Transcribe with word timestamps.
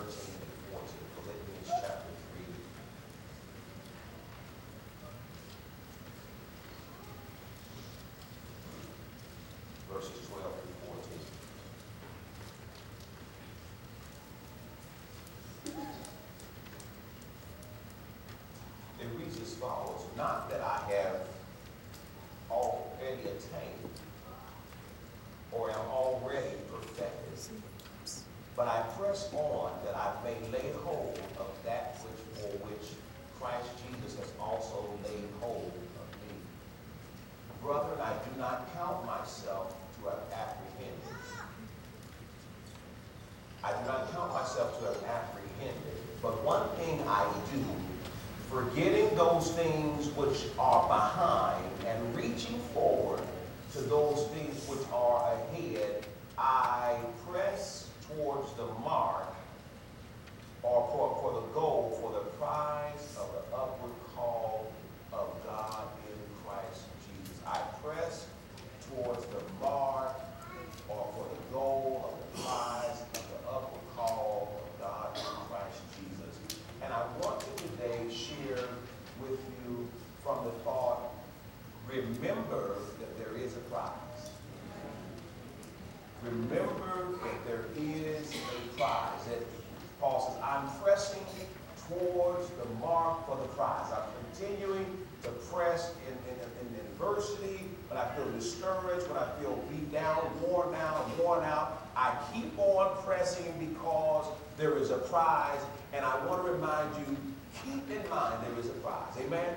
and 0.00 0.12
14. 0.70 0.86
Philippians 1.16 1.68
chapter 1.68 2.12
3. 9.88 9.94
Verses 9.94 10.20
12 10.28 10.42
through 10.42 10.78
14. 10.86 11.08
It 19.00 19.08
reads 19.18 19.40
as 19.40 19.54
follows, 19.54 20.02
not 20.16 20.50
that 20.50 20.60
I 20.60 20.78
have 20.92 21.26
already 22.50 23.22
attained 23.22 23.90
or 25.52 25.70
am 25.70 25.86
already 25.90 26.56
perfected, 26.70 27.38
but 28.58 28.66
I 28.66 28.80
press 28.98 29.32
on 29.34 29.70
that 29.84 29.94
I 29.94 30.12
may 30.24 30.34
lay 30.50 30.72
hold 30.82 31.16
of 31.38 31.46
that 31.64 31.96
which 32.02 32.42
for 32.42 32.50
which 32.66 32.88
Christ 33.38 33.70
Jesus 33.86 34.18
has 34.18 34.32
also 34.40 34.90
laid 35.04 35.28
hold 35.40 35.70
of 35.70 36.08
me. 36.26 36.34
Brethren, 37.62 38.00
I 38.02 38.12
do 38.26 38.36
not 38.36 38.74
count 38.74 39.06
myself 39.06 39.76
to 40.00 40.08
have 40.08 40.18
apprehended. 40.34 41.22
I 43.62 43.70
do 43.70 43.86
not 43.86 44.10
count 44.12 44.32
myself 44.32 44.76
to 44.80 44.86
have 44.86 45.04
apprehended, 45.04 45.94
but 46.20 46.42
one 46.42 46.68
thing 46.78 47.00
I 47.06 47.30
do, 47.54 47.64
forgetting 48.50 49.14
those 49.16 49.52
things 49.52 50.08
which 50.16 50.46
are 50.58 50.88
behind 50.88 51.64
and 51.86 52.16
reaching 52.16 52.58
forward 52.74 53.20
to 53.74 53.80
those 53.82 54.26
things 54.28 54.68
which 54.68 54.84
are 54.92 55.34
ahead, 55.52 56.04
I 56.36 56.96
towards 58.08 58.52
the 58.54 58.66
mark 58.84 59.34
or 60.62 60.88
for, 60.92 61.18
for 61.22 61.40
the 61.40 61.46
goal, 61.54 61.98
for 62.00 62.12
the 62.12 62.24
prize 62.36 63.16
of 63.18 63.30
the 63.32 63.56
upward 63.56 63.92
call 64.14 64.72
of 65.12 65.28
God 65.46 65.84
in 66.08 66.18
Christ 66.44 66.84
Jesus. 67.06 67.36
I 67.46 67.58
press 67.82 68.26
towards 68.90 69.24
the 69.26 69.42
mark 69.60 70.20
or 70.88 71.12
for 71.14 71.26
the 71.34 71.52
goal 71.52 72.10
of 72.12 72.36
the 72.36 72.42
prize 72.42 73.02
of 73.14 73.28
the 73.28 73.50
upward 73.50 73.80
call 73.96 74.60
of 74.62 74.80
God 74.80 75.16
in 75.16 75.22
Christ 75.48 75.80
Jesus. 75.96 76.60
And 76.82 76.92
I 76.92 77.02
want 77.20 77.40
to 77.40 77.62
today 77.62 78.12
share 78.12 78.68
with 79.20 79.38
you 79.64 79.88
from 80.22 80.44
the 80.44 80.50
thought, 80.64 81.14
remember 81.88 82.76
that 82.98 83.18
there 83.18 83.36
is 83.42 83.54
a 83.54 83.60
prize. 83.70 83.92
Remember 86.24 87.18
that 87.22 87.46
there 87.46 87.64
is 87.76 88.32
a 88.34 88.76
prize. 88.76 89.24
That 89.28 89.42
Paul 90.00 90.32
says, 90.32 90.42
I'm 90.42 90.68
pressing 90.82 91.22
towards 91.88 92.48
the 92.50 92.68
mark 92.80 93.26
for 93.26 93.36
the 93.36 93.48
prize. 93.54 93.86
I'm 93.92 94.02
continuing 94.32 94.86
to 95.22 95.28
press 95.50 95.94
in, 96.06 96.14
in, 96.32 96.38
in 96.60 96.80
adversity, 96.80 97.64
when 97.88 97.98
I 97.98 98.06
feel 98.14 98.30
discouraged, 98.32 99.08
when 99.08 99.18
I 99.18 99.28
feel 99.40 99.56
beat 99.70 99.92
down, 99.92 100.18
worn 100.42 100.72
down, 100.72 101.10
worn 101.18 101.44
out. 101.44 101.88
I 101.96 102.14
keep 102.34 102.56
on 102.58 103.02
pressing 103.04 103.52
because 103.58 104.26
there 104.56 104.76
is 104.76 104.90
a 104.90 104.98
prize. 104.98 105.60
And 105.92 106.04
I 106.04 106.24
want 106.26 106.44
to 106.44 106.52
remind 106.52 106.94
you, 106.96 107.16
keep 107.64 107.90
in 107.90 108.08
mind 108.10 108.34
there 108.44 108.60
is 108.60 108.66
a 108.66 108.74
prize. 108.74 109.14
Amen? 109.20 109.54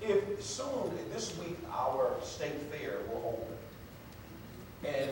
If 0.00 0.42
soon, 0.42 0.92
this 1.12 1.36
week, 1.38 1.58
our 1.72 2.14
state 2.22 2.60
fair 2.70 2.98
will 3.08 3.40
open. 3.40 3.58
And 4.84 5.10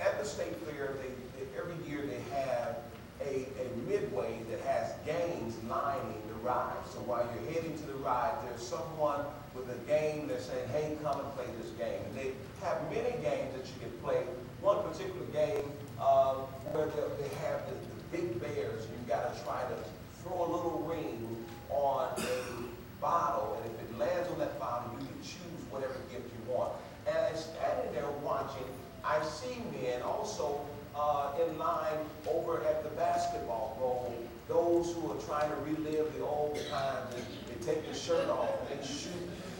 at 0.00 0.18
the 0.18 0.26
state 0.26 0.56
fair, 0.66 0.94
they, 1.02 1.08
they, 1.38 1.58
every 1.58 1.76
year 1.86 2.06
they 2.06 2.20
have 2.34 2.78
a, 3.20 3.46
a 3.60 3.88
midway 3.88 4.40
that 4.50 4.60
has 4.60 4.92
games 5.04 5.54
lining 5.68 6.22
the 6.28 6.34
ride. 6.42 6.72
So 6.90 6.98
while 7.00 7.26
you're 7.34 7.52
heading 7.52 7.76
to 7.78 7.86
the 7.86 7.94
ride, 7.94 8.32
there's 8.48 8.66
someone 8.66 9.20
with 9.54 9.68
a 9.70 9.78
game 9.86 10.26
that's 10.26 10.46
saying, 10.46 10.68
hey, 10.70 10.96
come 11.02 11.20
and 11.20 11.34
play 11.34 11.46
this 11.60 11.70
game. 11.72 12.00
And 12.06 12.16
they 12.16 12.32
have 12.64 12.82
many 12.90 13.12
games 13.22 13.52
that 13.54 13.66
you 13.66 13.76
can 13.80 13.92
play. 14.02 14.24
One 14.60 14.82
particular 14.82 15.26
game 15.32 15.70
uh, 16.00 16.34
where 16.72 16.86
they, 16.86 17.22
they 17.22 17.34
have 17.46 17.60
the, 17.68 17.76
the 17.76 17.98
big 18.10 18.40
bears, 18.40 18.84
and 18.84 18.92
you've 18.96 19.08
got 19.08 19.28
to 19.28 19.44
try 19.44 19.62
to 19.62 19.76
throw 20.22 20.40
a 20.40 20.48
little 20.50 20.80
ring 20.88 21.44
on 21.68 22.08
a 22.16 23.00
bottle, 23.00 23.60
and 23.62 23.74
if 23.74 23.80
it 23.84 23.98
lands 23.98 24.28
on 24.30 24.38
that 24.38 24.58
bottle, 24.58 24.90
you 24.98 25.06
can 25.06 25.20
choose 25.20 25.60
whatever 25.70 25.94
gift 26.10 26.24
you 26.24 26.52
want. 26.52 26.72
And 27.06 27.36
standing 27.36 27.92
there 27.92 28.08
watching, 28.22 28.64
I 29.04 29.22
see 29.22 29.60
men 29.76 30.00
also 30.00 30.64
uh, 30.96 31.32
in 31.44 31.58
line 31.58 31.98
over 32.26 32.64
at 32.64 32.82
the 32.82 32.90
basketball 32.90 33.76
goal, 33.78 34.14
those 34.48 34.94
who 34.94 35.12
are 35.12 35.20
trying 35.22 35.50
to 35.50 35.56
relive 35.68 36.16
the 36.16 36.24
old 36.24 36.58
times. 36.70 37.14
They, 37.14 37.54
they 37.54 37.64
take 37.64 37.84
their 37.84 37.94
shirt 37.94 38.28
off 38.30 38.48
and 38.70 38.80
they 38.80 38.86
shoot, 38.86 39.12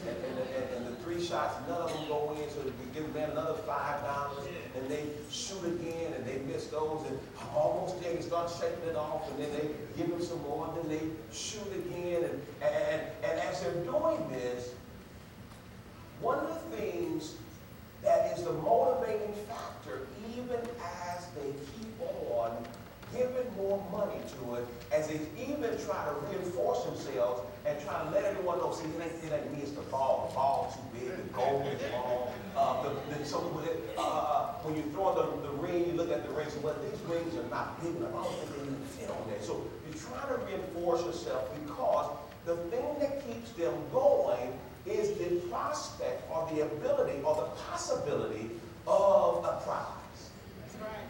and, 0.07 0.17
and, 0.17 0.37
and, 0.39 0.75
and 0.75 0.87
the 0.87 0.94
three 1.05 1.23
shots, 1.23 1.55
none 1.69 1.81
of 1.81 1.93
them 1.93 2.07
go 2.07 2.35
in, 2.41 2.49
so 2.49 2.57
we 2.65 2.99
give 2.99 3.13
them 3.13 3.31
another 3.31 3.53
five 3.53 4.01
dollars, 4.01 4.47
and 4.75 4.89
they 4.89 5.05
shoot 5.29 5.63
again, 5.63 6.13
and 6.13 6.25
they 6.25 6.39
miss 6.51 6.67
those, 6.67 7.05
and 7.07 7.17
almost 7.55 8.01
there, 8.01 8.13
they 8.13 8.21
start 8.21 8.51
shaking 8.59 8.89
it 8.89 8.95
off, 8.95 9.29
and 9.31 9.39
then 9.39 9.51
they 9.53 9.69
give 9.95 10.09
them 10.09 10.21
some 10.21 10.41
more, 10.41 10.67
and 10.67 10.89
then 10.89 10.97
they 10.97 11.35
shoot 11.35 11.67
again, 11.73 12.23
and, 12.23 12.41
and, 12.61 13.01
and 13.23 13.39
as 13.39 13.61
they're 13.61 13.83
doing 13.83 14.27
this, 14.31 14.73
one 16.21 16.39
of 16.39 16.47
the 16.49 16.77
things 16.77 17.35
that 18.01 18.35
is 18.37 18.43
the 18.43 18.53
motivating 18.53 19.33
factor, 19.47 20.07
even 20.35 20.59
as 21.13 21.27
they 21.35 21.51
keep 21.77 22.01
on 22.31 22.51
giving 23.13 23.47
more 23.57 23.83
money 23.91 24.19
to 24.39 24.55
it, 24.55 24.65
as 24.91 25.07
they 25.07 25.19
even 25.37 25.71
try 25.85 26.05
to 26.05 26.13
reinforce 26.29 26.83
themselves 26.83 27.41
and 27.65 27.79
try 27.83 28.03
to 28.03 28.09
let 28.11 28.23
everyone 28.25 28.57
know, 28.59 28.71
see, 28.71 28.85
it 28.85 29.01
ain't, 29.01 29.23
it 29.23 29.33
ain't 29.33 29.51
me, 29.51 29.59
it's 29.61 29.71
the 29.71 29.81
ball. 29.89 30.27
The 30.29 30.35
ball's 30.35 30.75
too 30.75 30.99
big, 30.99 31.17
the 31.17 31.33
goal 31.33 31.67
is 31.67 31.81
wrong. 31.91 32.33
Uh, 32.55 32.83
the, 32.83 33.17
the, 33.17 33.25
so 33.25 33.39
when, 33.39 33.65
it, 33.65 33.77
uh, 33.97 34.53
when 34.63 34.75
you 34.75 34.83
throw 34.91 35.13
the, 35.15 35.47
the 35.47 35.53
ring, 35.55 35.87
you 35.87 35.93
look 35.93 36.11
at 36.11 36.27
the 36.27 36.33
ring, 36.33 36.47
so 36.49 36.59
well, 36.59 36.75
these 36.83 36.99
rings 37.09 37.35
are 37.35 37.49
not 37.49 37.81
big 37.81 37.95
enough. 37.95 38.11
Don't 38.11 38.51
they 38.53 38.61
even 38.63 38.75
fit 38.85 39.09
on 39.09 39.23
there. 39.29 39.41
So 39.41 39.65
you're 39.87 39.97
trying 39.97 40.29
to 40.29 40.45
reinforce 40.45 41.03
yourself 41.05 41.49
because 41.65 42.11
the 42.45 42.55
thing 42.69 42.85
that 42.99 43.25
keeps 43.25 43.51
them 43.51 43.73
going 43.91 44.53
is 44.85 45.17
the 45.17 45.41
prospect 45.49 46.29
or 46.29 46.47
the 46.53 46.61
ability 46.61 47.19
or 47.23 47.35
the 47.35 47.49
possibility 47.71 48.51
of 48.87 49.43
a 49.43 49.59
prize. 49.65 50.29
That's 50.61 50.75
right. 50.81 51.09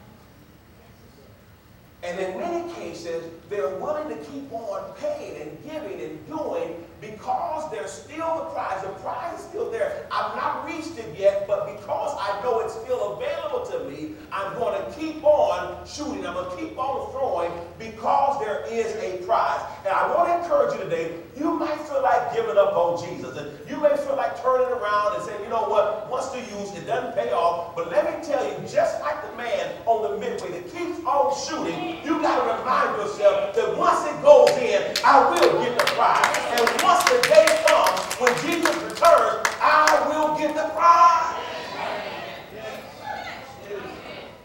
And 2.06 2.20
in 2.20 2.38
many 2.38 2.72
cases, 2.74 3.24
they're 3.50 3.76
willing 3.78 4.10
to 4.10 4.24
keep 4.26 4.52
on 4.54 4.94
paying 4.94 5.42
and 5.42 5.64
giving 5.64 6.00
and 6.00 6.28
doing 6.28 6.76
because 7.02 7.72
there's 7.72 7.92
still 7.92 8.38
the 8.38 8.46
prize. 8.52 8.84
The 8.84 8.90
prize 9.00 9.40
is 9.40 9.46
still 9.46 9.72
there. 9.72 10.08
I've 10.12 10.36
not 10.36 10.68
reached 10.68 11.00
it 11.00 11.18
yet, 11.18 11.48
but 11.48 11.66
because 11.76 12.16
I 12.20 12.40
know 12.44 12.60
it's 12.60 12.76
still 12.76 13.18
available 13.18 13.66
to 13.72 13.90
me, 13.90 14.14
I'm 14.32 14.54
going 14.54 14.80
to 14.80 15.00
keep 15.00 15.24
on 15.24 15.84
shooting. 15.88 16.28
I'm 16.28 16.36
going 16.36 16.56
to 16.56 16.64
keep 16.64 16.78
on 16.78 17.12
throwing 17.12 17.52
because 17.80 18.40
there 18.40 18.64
is 18.70 18.96
a 18.98 19.26
prize. 19.26 19.62
And 19.86 19.94
I 19.94 20.10
want 20.10 20.26
to 20.30 20.42
encourage 20.42 20.74
you 20.74 20.84
today, 20.84 21.14
you 21.38 21.54
might 21.54 21.78
feel 21.86 22.02
like 22.02 22.34
giving 22.34 22.58
up 22.58 22.74
on 22.74 22.98
Jesus. 23.06 23.38
And 23.38 23.54
you 23.70 23.78
may 23.78 23.96
feel 23.96 24.16
like 24.16 24.34
turning 24.42 24.66
around 24.66 25.14
and 25.14 25.24
saying, 25.24 25.44
you 25.44 25.50
know 25.50 25.70
what, 25.70 26.10
once 26.10 26.30
to 26.34 26.40
use, 26.40 26.74
it 26.74 26.88
doesn't 26.88 27.14
pay 27.14 27.32
off. 27.32 27.76
But 27.76 27.92
let 27.92 28.10
me 28.10 28.26
tell 28.26 28.42
you, 28.42 28.58
just 28.68 29.00
like 29.02 29.22
the 29.22 29.38
man 29.38 29.78
on 29.86 30.10
the 30.10 30.18
midway 30.18 30.58
that 30.58 30.74
keeps 30.74 30.98
on 31.06 31.30
shooting, 31.38 32.02
you 32.02 32.18
got 32.18 32.34
to 32.34 32.58
remind 32.58 32.98
yourself 32.98 33.54
that 33.54 33.78
once 33.78 34.02
it 34.10 34.18
goes 34.26 34.50
in, 34.58 34.82
I 35.06 35.30
will 35.30 35.62
get 35.62 35.78
the 35.78 35.86
prize. 35.94 36.34
And 36.58 36.66
once 36.82 37.06
the 37.06 37.22
day 37.30 37.46
comes 37.70 38.02
when 38.18 38.34
Jesus 38.42 38.74
returns, 38.82 39.46
I 39.62 39.86
will 40.10 40.34
get 40.34 40.56
the 40.58 40.66
prize. 40.74 41.46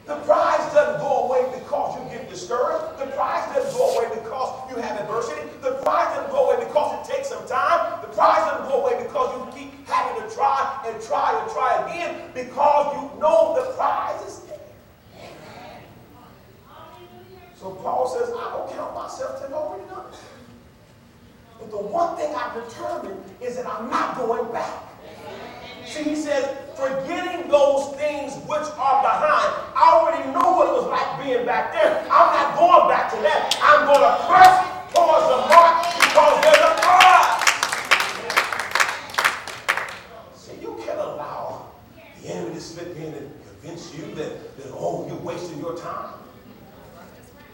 The 0.05 0.17
prize 0.29 0.73
doesn't 0.75 1.01
go 1.01 1.33
away 1.33 1.49
because 1.57 1.97
you 1.97 2.10
discouraged. 2.31 2.99
The 2.99 3.07
prize 3.13 3.45
doesn't 3.55 3.77
go 3.77 3.99
away 3.99 4.09
because 4.15 4.71
you 4.71 4.81
have 4.81 5.01
adversity. 5.01 5.43
The 5.61 5.73
prize 5.83 6.17
doesn't 6.17 6.31
go 6.31 6.49
away 6.49 6.65
because 6.65 6.89
it 6.97 7.13
takes 7.13 7.29
some 7.29 7.47
time. 7.47 8.01
The 8.01 8.09
prize 8.09 8.39
doesn't 8.49 8.69
go 8.71 8.87
away 8.87 9.03
because 9.03 9.29
you 9.37 9.59
keep 9.59 9.87
having 9.87 10.23
to 10.23 10.35
try 10.35 10.83
and 10.87 11.03
try 11.03 11.39
and 11.39 11.51
try 11.53 11.85
again 11.85 12.31
because 12.33 12.95
you 12.97 13.21
know 13.21 13.55
the 13.59 13.73
prize 13.75 14.23
is 14.27 14.41
there. 14.41 14.59
So 17.57 17.73
Paul 17.73 18.09
says, 18.09 18.31
I 18.31 18.57
don't 18.57 18.73
count 18.73 18.95
myself 18.95 19.37
to 19.37 19.43
have 19.43 19.51
done 19.51 20.07
it. 20.13 20.19
But 21.59 21.71
the 21.71 21.77
one 21.77 22.17
thing 22.17 22.35
I've 22.35 22.55
determined 22.55 23.23
is 23.43 23.57
that 23.57 23.67
I'm 23.67 23.91
not 23.91 24.17
going 24.17 24.51
back. 24.51 24.85
See, 25.85 26.05
he 26.05 26.17
says, 26.17 26.57
forgetting 26.75 27.51
those 27.51 27.95
things 27.97 28.35
which 28.47 28.63
are 28.79 29.03
behind. 29.03 29.70
I 29.81 29.97
already 29.97 30.29
know 30.29 30.53
what 30.53 30.69
it 30.69 30.75
was 30.77 30.89
like 30.93 31.25
being 31.25 31.47
back 31.47 31.73
there. 31.73 32.05
I'm 32.13 32.29
not 32.37 32.53
going 32.53 32.89
back 32.93 33.09
to 33.13 33.17
that. 33.25 33.57
I'm 33.65 33.89
going 33.89 34.05
to 34.05 34.13
press 34.29 34.61
towards 34.93 35.25
the 35.25 35.41
mark 35.49 35.89
because 35.97 36.37
there's 36.45 36.61
a 36.69 36.77
prize. 36.85 37.41
See, 40.37 40.61
you 40.61 40.77
can 40.85 40.99
allow 40.99 41.73
the 42.21 42.29
enemy 42.29 42.53
to 42.53 42.61
slip 42.61 42.95
in 42.95 43.15
and 43.15 43.33
convince 43.49 43.95
you 43.97 44.05
that, 44.17 44.59
that 44.59 44.69
oh, 44.75 45.09
you're 45.09 45.17
wasting 45.17 45.59
your 45.61 45.75
time. 45.79 46.13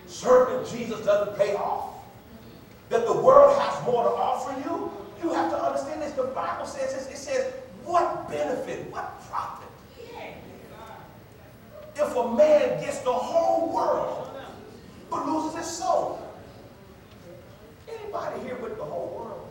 serving 0.09 0.67
Jesus 0.69 1.07
doesn't 1.07 1.39
pay 1.39 1.55
off, 1.55 1.95
that 2.89 3.07
the 3.07 3.13
world 3.13 3.57
has 3.57 3.87
more 3.87 4.03
to 4.03 4.11
offer 4.11 4.51
you, 4.69 4.91
you 5.23 5.33
have 5.33 5.49
to 5.53 5.63
understand 5.63 6.03
this. 6.03 6.11
The 6.15 6.25
Bible 6.25 6.67
says 6.67 6.93
this, 6.93 7.07
it 7.07 7.19
says, 7.19 7.53
what 7.85 8.29
benefit, 8.29 8.91
what 8.91 9.23
profit? 9.29 9.56
If 11.99 12.15
a 12.15 12.33
man 12.33 12.81
gets 12.81 12.99
the 13.01 13.13
whole 13.13 13.73
world 13.73 14.31
but 15.11 15.27
loses 15.27 15.57
his 15.57 15.67
soul. 15.67 16.21
Anybody 17.89 18.41
here 18.41 18.57
with 18.57 18.77
the 18.77 18.85
whole 18.85 19.15
world? 19.17 19.49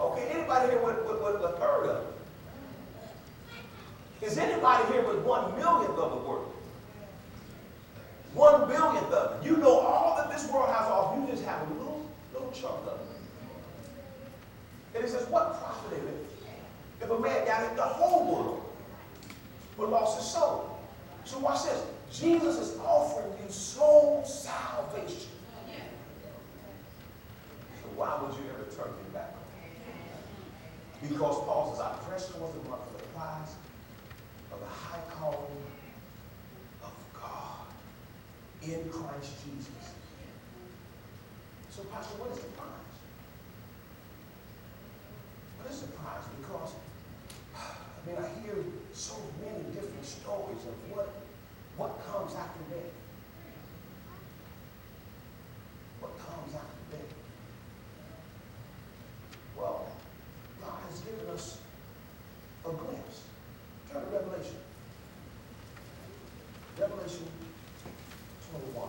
Okay, 0.00 0.28
anybody 0.30 0.70
here 0.70 0.80
with, 0.82 0.96
with, 1.06 1.20
with 1.20 1.42
a 1.42 1.52
third 1.58 1.86
of 1.86 2.06
it? 4.20 4.26
Is 4.26 4.38
anybody 4.38 4.92
here 4.92 5.06
with 5.06 5.18
one 5.24 5.54
millionth 5.56 5.98
of 5.98 6.10
the 6.10 6.28
world? 6.28 6.54
One 8.34 8.68
billionth 8.68 9.12
of 9.12 9.42
it. 9.42 9.46
You 9.46 9.56
know 9.58 9.78
all 9.80 10.16
that 10.16 10.30
this 10.30 10.48
world 10.50 10.68
has 10.68 10.86
off. 10.90 11.18
You 11.18 11.26
just 11.26 11.44
have 11.44 11.68
a 11.68 11.74
little, 11.74 12.06
little 12.32 12.50
chunk 12.52 12.80
of 12.86 13.00
it. 13.00 13.06
And 14.94 15.04
it 15.04 15.10
says, 15.10 15.28
what 15.28 15.58
profit 15.60 15.98
is 15.98 16.04
it 16.04 16.26
if 17.02 17.10
a 17.10 17.18
man 17.18 17.44
got 17.46 17.74
the 17.76 17.82
whole 17.82 18.32
world 18.32 18.61
but 19.76 19.90
lost 19.90 20.18
his 20.18 20.30
soul? 20.30 20.78
So 21.24 21.38
watch 21.38 21.64
this. 21.64 21.82
Jesus 22.12 22.58
is 22.58 22.78
offering 22.80 23.32
you 23.42 23.50
soul 23.50 24.22
salvation. 24.24 25.30
So 27.80 27.88
why 27.96 28.18
would 28.20 28.34
you 28.34 28.50
ever 28.50 28.64
turn 28.70 28.92
him 28.92 29.12
back? 29.14 29.34
Because 31.00 31.36
Paul 31.44 31.72
says, 31.72 31.80
I 31.80 31.92
press 32.08 32.28
towards 32.28 32.54
the 32.54 32.68
mark 32.68 32.80
for 32.86 32.98
the 32.98 33.08
prize 33.08 33.54
of 34.52 34.60
the 34.60 34.66
high 34.66 35.00
calling 35.10 35.62
of 36.84 36.92
God 37.14 37.66
in 38.62 38.88
Christ 38.90 39.32
Jesus. 39.44 39.94
So, 41.70 41.82
Pastor, 41.84 42.14
what 42.20 42.30
is 42.30 42.38
the 42.38 42.50
prize? 42.52 42.68
What 45.58 45.72
is 45.72 45.80
the 45.80 45.88
prize? 45.88 46.22
Because, 46.38 46.74
I 47.56 48.06
mean, 48.06 48.16
I 48.20 48.28
hear 48.44 48.62
so 49.02 49.18
many 49.42 49.64
different 49.74 50.06
stories 50.06 50.62
of 50.62 50.78
what, 50.94 51.10
what 51.76 51.98
comes 52.06 52.36
after 52.38 52.62
death. 52.70 52.94
What 55.98 56.14
comes 56.22 56.54
after 56.54 56.82
death? 56.94 57.10
Well, 59.58 59.90
God 60.60 60.78
has 60.88 61.00
given 61.00 61.26
us 61.34 61.58
a 62.64 62.70
glimpse. 62.70 63.26
Turn 63.90 64.06
to 64.06 64.10
Revelation. 64.14 64.62
Revelation 66.78 67.26
21. 68.54 68.88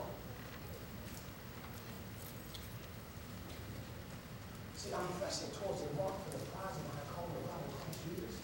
See, 4.77 4.93
I'm 4.93 5.07
pressing 5.17 5.49
towards 5.57 5.81
the 5.81 5.89
mark 5.97 6.13
for 6.29 6.37
the 6.37 6.45
prize 6.53 6.77
of 6.77 6.85
my 6.85 7.01
calling 7.09 7.33
of 7.33 7.49
God 7.49 7.65
in 7.65 7.73
Christ 7.81 7.97
Jesus. 8.05 8.43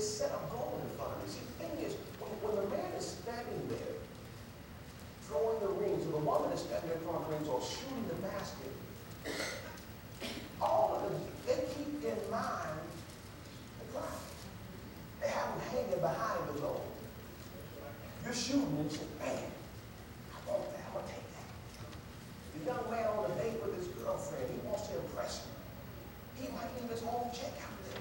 Because 0.00 0.16
he 0.16 0.24
has 0.24 0.32
set 0.32 0.32
a 0.32 0.40
goal 0.50 0.80
in 0.80 0.88
front 0.96 1.12
of 1.12 1.20
me. 1.20 1.28
See, 1.28 1.44
the 1.44 1.52
thing 1.60 1.76
is, 1.84 1.92
when, 2.20 2.32
when 2.40 2.56
the 2.56 2.64
man 2.72 2.88
is 2.96 3.04
standing 3.20 3.68
there, 3.68 4.00
throwing 5.28 5.60
the 5.60 5.68
rings, 5.76 6.08
or 6.08 6.12
the 6.16 6.24
woman 6.24 6.48
is 6.56 6.64
standing 6.64 6.88
there 6.88 6.98
throwing 7.04 7.28
rings, 7.28 7.44
or 7.44 7.60
shooting 7.60 8.08
the 8.08 8.16
basket, 8.24 8.72
all 10.60 10.96
of 10.96 11.04
them, 11.04 11.20
they 11.44 11.68
keep 11.76 12.00
in 12.00 12.16
mind 12.32 12.80
the 13.76 13.84
prize. 13.92 14.24
They 15.20 15.28
have 15.28 15.52
them 15.52 15.60
hanging 15.68 16.00
behind 16.00 16.48
the 16.48 16.56
goal. 16.64 16.80
You're 18.24 18.32
shooting 18.32 18.72
and 18.80 18.88
you 18.88 18.96
say, 18.96 19.04
man, 19.20 19.52
I 20.32 20.36
want 20.48 20.64
that, 20.72 20.80
I'm 20.88 20.96
gonna 20.96 21.12
take 21.12 21.28
that. 21.36 21.48
The 22.56 22.60
young 22.72 22.84
man 22.88 23.04
on 23.04 23.28
a 23.28 23.34
date 23.36 23.60
with 23.60 23.76
his 23.76 23.92
girlfriend, 24.00 24.48
he 24.48 24.56
wants 24.64 24.88
to 24.88 24.96
impress 24.96 25.44
her. 25.44 25.52
He 26.40 26.48
might 26.56 26.72
leave 26.80 26.88
his 26.88 27.04
whole 27.04 27.28
check 27.36 27.52
out 27.60 27.76
there. 27.84 28.00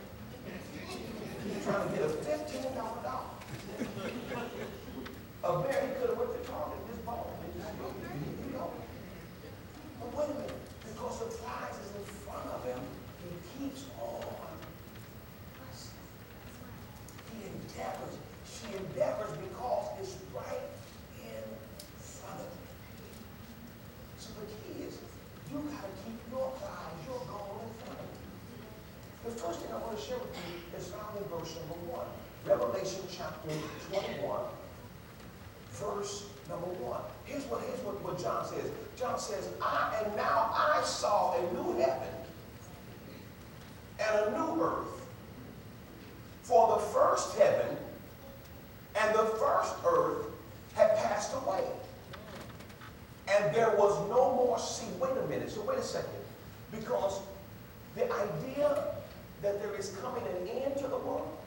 He's 1.39 1.63
trying 1.63 1.87
to 1.87 1.95
get 1.95 2.03
a 2.03 2.09
fifteen 2.09 2.63
dollar 2.75 2.99
dollar. 3.03 3.31
A 5.43 5.63
bear, 5.63 5.79
he 5.87 5.91
could 5.95 6.09
have 6.11 6.19
went 6.19 6.35
to 6.35 6.43
Target 6.51 6.83
this 6.87 6.99
ball. 7.07 7.31
You 7.55 8.53
know. 8.53 8.71
But 9.99 10.09
wait 10.15 10.29
a 10.29 10.33
minute, 10.35 10.59
because 10.83 11.19
the 11.19 11.31
prize 11.39 11.79
is 11.79 11.95
in 11.95 12.03
front 12.23 12.45
of 12.51 12.63
him, 12.65 12.79
he 13.23 13.31
keeps 13.55 13.85
on 14.03 14.23
pressing. 15.55 16.03
He 17.31 17.47
endeavors, 17.47 18.15
she 18.43 18.75
endeavors 18.75 19.31
because 19.39 19.87
it's 20.03 20.15
right 20.35 20.67
in 21.23 21.43
front 21.97 22.39
of 22.43 22.51
him. 22.51 22.67
So 24.19 24.35
the 24.43 24.47
key 24.47 24.83
is, 24.87 24.99
you 25.51 25.63
gotta 25.71 25.91
keep 26.03 26.19
your 26.31 26.51
prize, 26.59 26.99
your 27.07 27.23
goal 27.31 27.63
in 27.63 27.71
front 27.79 27.99
of 27.99 28.05
you. 28.05 28.17
The 29.19 29.31
first 29.31 29.59
thing 29.59 29.71
I 29.75 29.77
want 29.83 29.99
to 29.99 30.03
share 30.03 30.17
with 30.17 30.31
you 30.47 30.79
is 30.79 30.87
found 30.87 31.17
in 31.19 31.23
verse 31.27 31.53
number 31.59 31.75
one. 31.91 32.07
Revelation 32.47 33.03
chapter 33.19 33.49
21, 33.91 34.39
verse 35.71 36.25
number 36.47 36.67
one. 36.67 37.01
Here's 37.25 37.43
what, 37.45 37.61
here's 37.61 37.79
what, 37.81 38.01
what 38.01 38.17
John 38.17 38.47
says. 38.47 38.71
John 38.97 39.19
says, 39.19 39.49
I 39.61 40.01
and 40.03 40.15
now 40.15 40.49
I 40.53 40.81
saw 40.85 41.35
a 41.35 41.41
new 41.53 41.77
heaven 41.79 42.07
and 43.99 44.27
a 44.27 44.31
new 44.31 44.63
earth. 44.63 44.87
For 46.43 46.77
the 46.77 46.81
first 46.81 47.37
heaven 47.37 47.75
and 48.95 49.13
the 49.13 49.25
first 49.37 49.73
earth 49.85 50.27
had 50.75 50.95
passed 50.97 51.33
away. 51.43 51.63
And 53.27 53.53
there 53.53 53.71
was 53.71 53.99
no 54.09 54.33
more 54.33 54.57
sea. 54.57 54.87
Wait 54.99 55.11
a 55.11 55.27
minute. 55.27 55.51
So 55.51 55.61
wait 55.61 55.77
a 55.77 55.83
second. 55.83 56.09
Because 56.71 57.19
the 57.95 58.05
idea 58.05 58.95
that 59.41 59.61
there 59.61 59.75
is 59.75 59.95
coming 60.01 60.23
an 60.23 60.47
end 60.47 60.77
to 60.77 60.87
the 60.87 60.97
world 60.97 61.38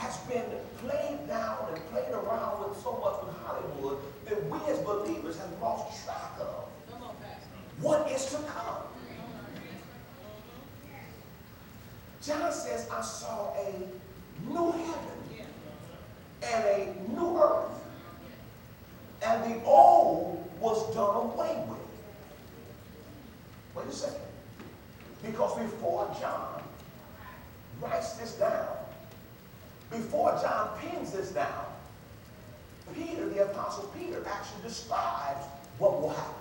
has 0.00 0.16
been 0.20 0.44
played 0.78 1.28
down 1.28 1.58
and 1.68 1.90
played 1.90 2.10
around 2.10 2.66
with 2.66 2.82
so 2.82 2.92
much 3.04 3.22
with 3.22 3.36
Hollywood 3.44 3.98
that 4.24 4.42
we 4.50 4.72
as 4.72 4.78
believers 4.78 5.36
have 5.36 5.52
lost 5.60 6.04
track 6.04 6.32
of 6.40 6.70
what 7.82 8.10
is 8.10 8.24
to 8.26 8.36
come. 8.36 8.82
John 12.22 12.50
says, 12.50 12.88
I 12.90 13.02
saw 13.02 13.52
a 13.54 13.72
new 14.48 14.72
heaven 14.72 15.46
and 16.42 16.64
a 16.64 16.94
new 17.12 17.38
earth, 17.38 17.84
and 19.26 19.52
the 19.52 19.62
old 19.64 20.50
was 20.60 20.94
done 20.94 21.16
away 21.16 21.62
with. 21.68 21.78
Wait 23.74 23.86
a 23.86 23.92
second. 23.92 24.20
Because 25.22 25.58
before 25.58 26.10
John 26.18 26.62
writes 27.82 28.14
this 28.14 28.32
down, 28.34 28.79
before 29.90 30.38
John 30.40 30.78
pins 30.78 31.12
this 31.12 31.30
down, 31.30 31.66
Peter, 32.94 33.28
the 33.28 33.44
Apostle 33.44 33.92
Peter, 33.98 34.24
actually 34.26 34.62
describes 34.62 35.44
what 35.78 36.00
will 36.00 36.10
happen. 36.10 36.34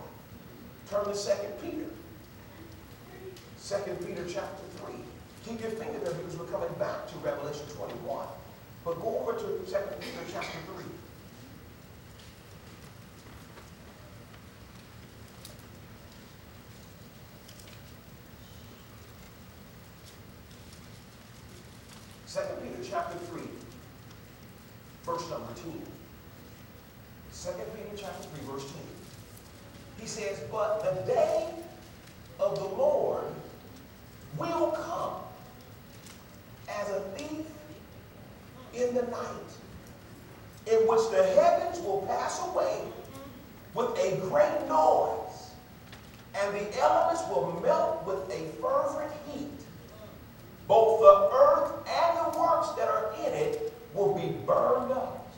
Turn 0.89 1.06
to 1.06 1.13
2 1.13 1.32
Peter. 1.62 1.86
2 3.68 4.06
Peter 4.06 4.25
chapter 4.27 4.63
3. 4.86 4.94
Keep 5.46 5.62
your 5.62 5.72
finger 5.72 6.00
there 6.00 6.13
because 6.13 6.38
we're 6.38 6.46
coming 6.46 6.74
back 6.79 7.08
to 7.10 7.18
Revelation 7.20 7.65
21. 7.75 8.27
But 8.84 9.01
go 9.01 9.20
over 9.20 9.34
to 9.34 9.46
2 9.46 9.56
Peter 9.65 10.24
chapter 10.32 10.58
3. 10.75 10.84
Second 22.29 22.62
Peter 22.62 22.78
chapter 22.89 23.17
3, 23.17 23.41
verse 25.05 25.29
number 25.29 25.53
10. 25.55 25.81
Second 27.31 27.65
Peter 27.75 28.03
chapter 28.03 28.27
3, 28.27 28.53
verse 28.53 28.63
10. 28.63 28.74
He 30.00 30.08
says, 30.08 30.39
But 30.51 30.84
the 30.84 31.12
day 31.12 31.50
of 32.39 32.55
the 32.55 32.65
Lord 32.65 33.25
will 34.38 34.72
come 34.72 35.13
as 36.69 36.89
a 36.89 37.01
thief 37.17 37.46
in 38.74 38.96
the 38.96 39.03
night, 39.03 39.50
in 40.67 40.77
which 40.88 41.10
the 41.12 41.24
heavens 41.39 41.79
will 41.81 42.05
pass 42.08 42.41
away 42.48 42.81
with 43.74 43.89
a 44.00 44.17
great 44.27 44.67
noise, 44.67 45.51
and 46.36 46.55
the 46.55 46.79
elements 46.79 47.24
will 47.29 47.60
melt 47.62 48.05
with 48.05 48.29
a 48.31 48.46
fervent 48.62 49.12
heat. 49.31 49.50
Both 50.67 51.00
the 51.00 51.29
earth 51.36 51.89
and 51.89 52.34
the 52.34 52.39
works 52.39 52.69
that 52.77 52.88
are 52.88 53.13
in 53.25 53.34
it 53.34 53.74
will 53.93 54.13
be 54.13 54.29
burned 54.46 54.91
up. 54.91 55.34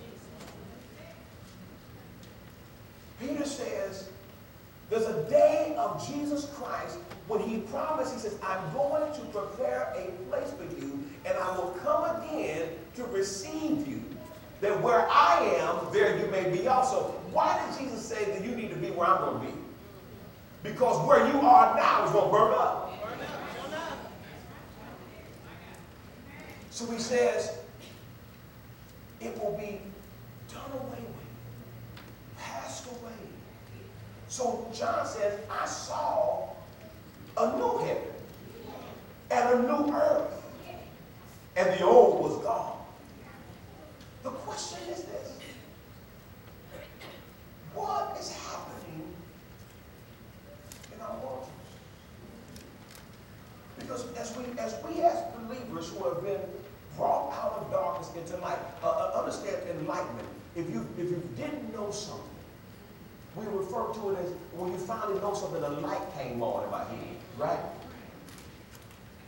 Peter 3.19 3.45
says, 3.45 4.09
there's 4.89 5.05
a 5.05 5.23
Jesus 6.07 6.45
Christ 6.55 6.97
when 7.27 7.39
he 7.39 7.59
promised, 7.59 8.13
he 8.13 8.19
says, 8.19 8.37
I'm 8.43 8.73
going 8.73 9.13
to 9.13 9.21
prepare 9.27 9.93
a 9.95 10.11
place 10.29 10.51
for 10.51 10.63
you, 10.79 11.01
and 11.25 11.37
I 11.37 11.57
will 11.57 11.71
come 11.83 12.03
again 12.21 12.69
to 12.95 13.03
receive 13.05 13.87
you. 13.87 14.03
that 14.61 14.79
where 14.81 15.07
I 15.09 15.39
am, 15.59 15.91
there 15.91 16.19
you 16.19 16.27
may 16.27 16.49
be 16.49 16.67
also. 16.67 17.15
Why 17.31 17.59
did 17.65 17.79
Jesus 17.79 18.05
say 18.05 18.25
that 18.25 18.43
you 18.43 18.55
need 18.55 18.69
to 18.69 18.75
be 18.75 18.91
where 18.91 19.07
I'm 19.07 19.21
going 19.21 19.39
to 19.41 19.47
be? 19.47 19.59
Because 20.63 21.05
where 21.07 21.25
you 21.27 21.39
are 21.41 21.75
now 21.75 22.05
is 22.05 22.11
going 22.11 22.25
to 22.25 22.31
burn 22.31 22.53
up. 22.53 22.93
So 26.69 26.85
he 26.91 26.99
says, 26.99 27.57
it 29.19 29.37
will 29.41 29.57
be 29.57 29.81
done 30.51 30.71
away 30.73 30.99
with, 30.99 32.37
passed 32.37 32.87
away. 32.87 33.11
So 34.31 34.65
John 34.73 35.05
says, 35.05 35.37
I 35.49 35.65
saw 35.65 36.51
a 37.37 37.57
new 37.57 37.77
heaven 37.79 38.03
and 39.29 39.59
a 39.59 39.61
new 39.63 39.93
earth, 39.93 40.41
and 41.57 41.77
the 41.77 41.85
old 41.85 42.21
was 42.23 42.41
gone. 42.41 42.77
The 44.23 44.29
question 44.29 44.79
is 44.89 45.03
this 45.03 45.37
what 47.75 48.15
is 48.17 48.31
happening 48.31 49.03
in 50.95 51.01
our 51.01 51.17
world? 51.17 51.49
Because 53.79 54.05
as 54.15 54.37
we, 54.37 54.45
as 54.57 54.77
we 54.87 55.01
as 55.01 55.25
believers 55.35 55.89
who 55.89 56.05
have 56.07 56.23
been 56.23 56.39
brought 56.95 57.33
out 57.33 57.59
of 57.59 57.69
darkness 57.69 58.09
into 58.15 58.41
light, 58.41 58.59
uh, 58.81 58.87
uh, 58.87 59.19
understand 59.19 59.57
enlightenment. 59.71 60.29
If 60.55 60.69
you 60.69 60.87
if 60.97 61.09
you 61.09 61.21
didn't 61.35 61.73
know 61.73 61.91
something, 61.91 62.30
we 63.35 63.45
refer 63.45 63.93
to 63.93 64.09
it 64.11 64.19
as 64.19 64.31
when 64.53 64.71
you 64.71 64.77
finally 64.77 65.19
know 65.19 65.33
something, 65.33 65.63
a 65.63 65.69
light 65.69 66.01
came 66.17 66.41
on 66.43 66.65
in 66.65 66.71
my 66.71 66.83
head, 66.83 67.15
right? 67.37 67.59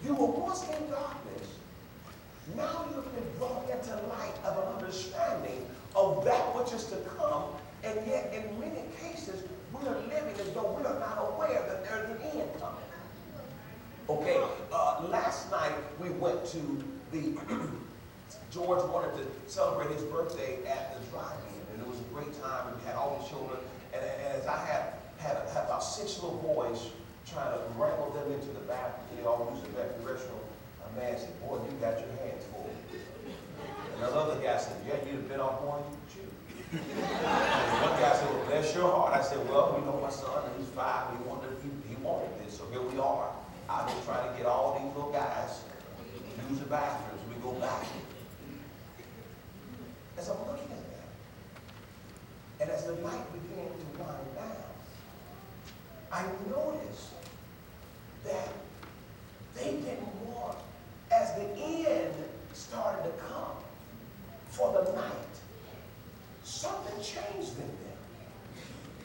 You 0.04 0.14
were 0.16 0.28
once 0.28 0.64
in 0.64 0.90
darkness. 0.90 1.48
Now 2.56 2.86
you've 2.94 3.16
been 3.16 3.38
brought 3.38 3.70
into 3.70 3.92
light 4.10 4.36
of 4.44 4.58
an 4.58 4.74
understanding 4.76 5.66
of 5.96 6.26
that 6.26 6.42
which 6.56 6.74
is 6.74 6.86
to 6.88 6.98
come, 7.18 7.46
and 7.84 7.96
yet 8.06 8.34
in 8.34 8.60
many 8.60 8.82
cases 9.00 9.44
we 9.72 9.88
are 9.88 9.96
living 10.02 10.36
as 10.40 10.52
though 10.52 10.76
we 10.78 10.86
are 10.86 11.00
not 11.00 11.34
aware 11.34 11.64
that 11.68 11.86
there's 11.86 12.10
an 12.10 12.40
end 12.40 12.50
coming. 12.60 12.84
Okay, 14.10 14.44
uh, 14.74 15.08
last 15.10 15.50
night 15.50 15.72
we 16.02 16.10
went 16.10 16.46
to 16.48 16.84
the 17.14 17.40
George 18.52 18.84
wanted 18.92 19.16
to 19.18 19.26
celebrate 19.52 19.92
his 19.92 20.04
birthday 20.04 20.58
at 20.68 20.94
the 20.94 21.10
drive-in, 21.10 21.74
and 21.74 21.82
it 21.82 21.88
was 21.88 22.00
a 22.00 22.14
great 22.14 22.34
time. 22.42 22.76
We 22.78 22.86
had 22.86 22.96
all 22.96 23.20
the 23.22 23.30
children, 23.30 23.58
and, 23.94 24.04
and 24.04 24.42
as 24.42 24.48
I 24.48 24.58
had 24.66 24.94
had, 25.18 25.38
had 25.54 25.66
about 25.66 25.84
six 25.84 26.22
little 26.22 26.40
boys 26.40 26.90
trying 27.30 27.54
to 27.54 27.62
wrangle 27.80 28.12
them 28.12 28.32
into 28.32 28.48
the 28.52 28.66
bathroom, 28.68 29.08
they 29.16 29.24
all 29.24 29.46
the 29.64 29.70
bathroom 29.70 30.06
restroom. 30.06 30.44
A 30.84 31.00
man 31.00 31.18
said, 31.18 31.34
"Boy, 31.42 31.62
you 31.64 31.72
got 31.80 32.00
your 32.00 32.12
hands 32.20 32.44
full." 32.52 32.70
And 33.96 34.04
another 34.04 34.36
guy 34.42 34.58
said, 34.58 34.78
"Yeah, 34.86 35.00
you'd 35.06 35.24
have 35.24 35.30
been 35.30 35.40
off 35.40 35.62
one, 35.62 35.82
you 35.88 35.98
chew." 36.12 36.28
one 36.74 37.96
guy 38.02 38.14
said, 38.18 38.30
well, 38.30 38.46
"Bless 38.48 38.76
your 38.76 38.92
heart." 38.92 39.14
I 39.14 39.22
said, 39.22 39.48
"Well, 39.48 39.78
we 39.78 39.86
know 39.86 40.00
my 40.02 40.10
son, 40.10 40.44
he's 40.58 40.68
five. 40.70 41.16
He 41.16 41.24
wanted, 41.24 41.56
he, 41.64 41.70
he 41.90 41.96
wanted 42.02 42.30
this, 42.44 42.58
so 42.58 42.66
here 42.72 42.82
we 42.82 43.00
are." 43.00 43.30
I've 43.70 43.88
been 43.88 44.04
trying 44.06 44.30
to 44.30 44.38
get 44.38 44.46
all 44.46 44.78
these 44.78 44.92
little 44.96 45.12
guys 45.12 45.64
to 45.64 46.50
use 46.50 46.60
the 46.60 46.66
bathrooms. 46.66 47.22
We 47.30 47.42
go 47.42 47.54
back. 47.60 47.86
As 50.18 50.30
I'm 50.30 50.38
looking 50.46 50.70
at 50.70 50.70
that, 50.70 50.83
and 52.63 52.72
as 52.72 52.86
the 52.86 52.96
night 53.01 53.25
began 53.34 53.65
to 53.65 54.01
wind 54.01 54.36
down, 54.36 54.55
I 56.13 56.24
noticed 56.50 57.10
that 58.24 58.48
they 59.53 59.72
didn't 59.72 60.25
want, 60.25 60.58
as 61.12 61.36
the 61.36 61.43
end 61.58 62.13
started 62.53 63.03
to 63.03 63.10
come 63.24 63.58
for 64.48 64.72
the 64.72 64.93
night, 64.93 65.12
something 66.46 66.96
changed 67.03 67.51
in 67.58 67.67
them 67.67 67.84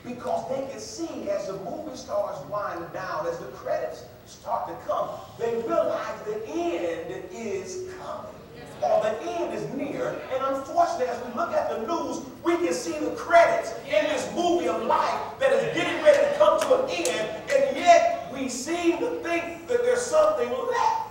because 0.05 0.49
they 0.49 0.71
can 0.71 0.79
see 0.79 1.29
as 1.29 1.49
the 1.49 1.55
movie 1.55 1.97
starts 1.97 2.39
winding 2.49 2.89
down, 2.93 3.27
as 3.27 3.39
the 3.39 3.47
credits 3.47 4.05
start 4.27 4.69
to 4.69 4.87
come, 4.87 5.11
they 5.37 5.57
realize 5.67 6.23
the 6.27 6.47
end 6.47 7.25
is 7.33 7.89
coming. 8.01 8.38
Or 8.83 9.03
the 9.03 9.21
end 9.23 9.55
is 9.55 9.69
near. 9.75 10.21
And 10.33 10.57
unfortunately, 10.57 11.07
as 11.07 11.25
we 11.25 11.33
look 11.35 11.53
at 11.53 11.71
the 11.71 11.87
news, 11.87 12.25
we 12.45 12.57
can 12.57 12.73
see 12.73 12.99
the 12.99 13.11
credits 13.17 13.75
in 13.87 14.05
this 14.05 14.33
movie 14.35 14.69
of 14.69 14.85
life 14.85 15.21
that 15.41 15.53
is 15.53 15.75
getting 15.77 16.03
ready 16.05 16.19
to 16.19 16.39
come 16.39 16.61
to 16.61 16.85
an 16.85 16.91
end, 16.91 17.43
and 17.51 17.77
yet 17.77 18.31
we 18.33 18.49
seem 18.49 18.99
to 18.99 19.11
think 19.23 19.67
that 19.67 19.83
there's 19.83 20.03
something 20.03 20.49
left 20.49 21.09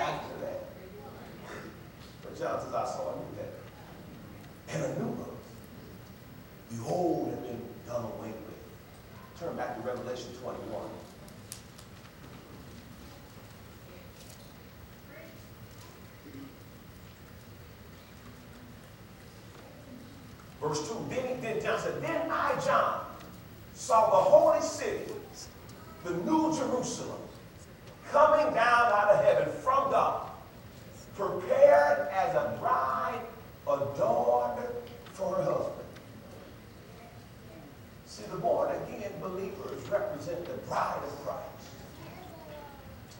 after 0.00 0.36
that. 0.40 0.64
But 2.22 2.38
John 2.38 2.60
says, 2.60 2.74
I 2.74 2.84
saw 2.86 3.12
a 3.12 3.16
new 3.16 3.24
heaven 4.68 4.88
and 4.88 4.98
a 4.98 5.02
new 5.02 5.10
earth. 5.20 5.28
The 6.70 6.94
old 6.94 7.30
have 7.30 7.42
been 7.42 7.62
done 7.86 8.04
away 8.04 8.28
with. 8.28 9.40
Turn 9.40 9.56
back 9.56 9.76
to 9.76 9.80
Revelation 9.82 10.32
21. 10.42 10.82
Verse 20.70 20.88
2. 20.88 21.06
Then, 21.08 21.40
then 21.40 21.60
John 21.60 21.80
said, 21.80 22.00
Then 22.00 22.30
I, 22.30 22.54
John, 22.64 23.00
saw 23.74 24.08
the 24.08 24.30
holy 24.30 24.60
city, 24.60 25.12
the 26.04 26.12
new 26.12 26.56
Jerusalem, 26.56 27.18
coming 28.12 28.54
down 28.54 28.92
out 28.92 29.08
of 29.10 29.24
heaven 29.24 29.52
from 29.64 29.90
God, 29.90 30.30
prepared 31.16 32.06
as 32.12 32.36
a 32.36 32.56
bride 32.60 33.20
adorned 33.66 34.60
for 35.12 35.34
her 35.34 35.42
husband. 35.42 35.74
See, 38.06 38.22
the 38.30 38.36
born 38.36 38.70
again 38.70 39.10
believers 39.20 39.88
represent 39.90 40.44
the 40.44 40.52
bride 40.68 41.00
of 41.04 41.26
Christ. 41.26 41.66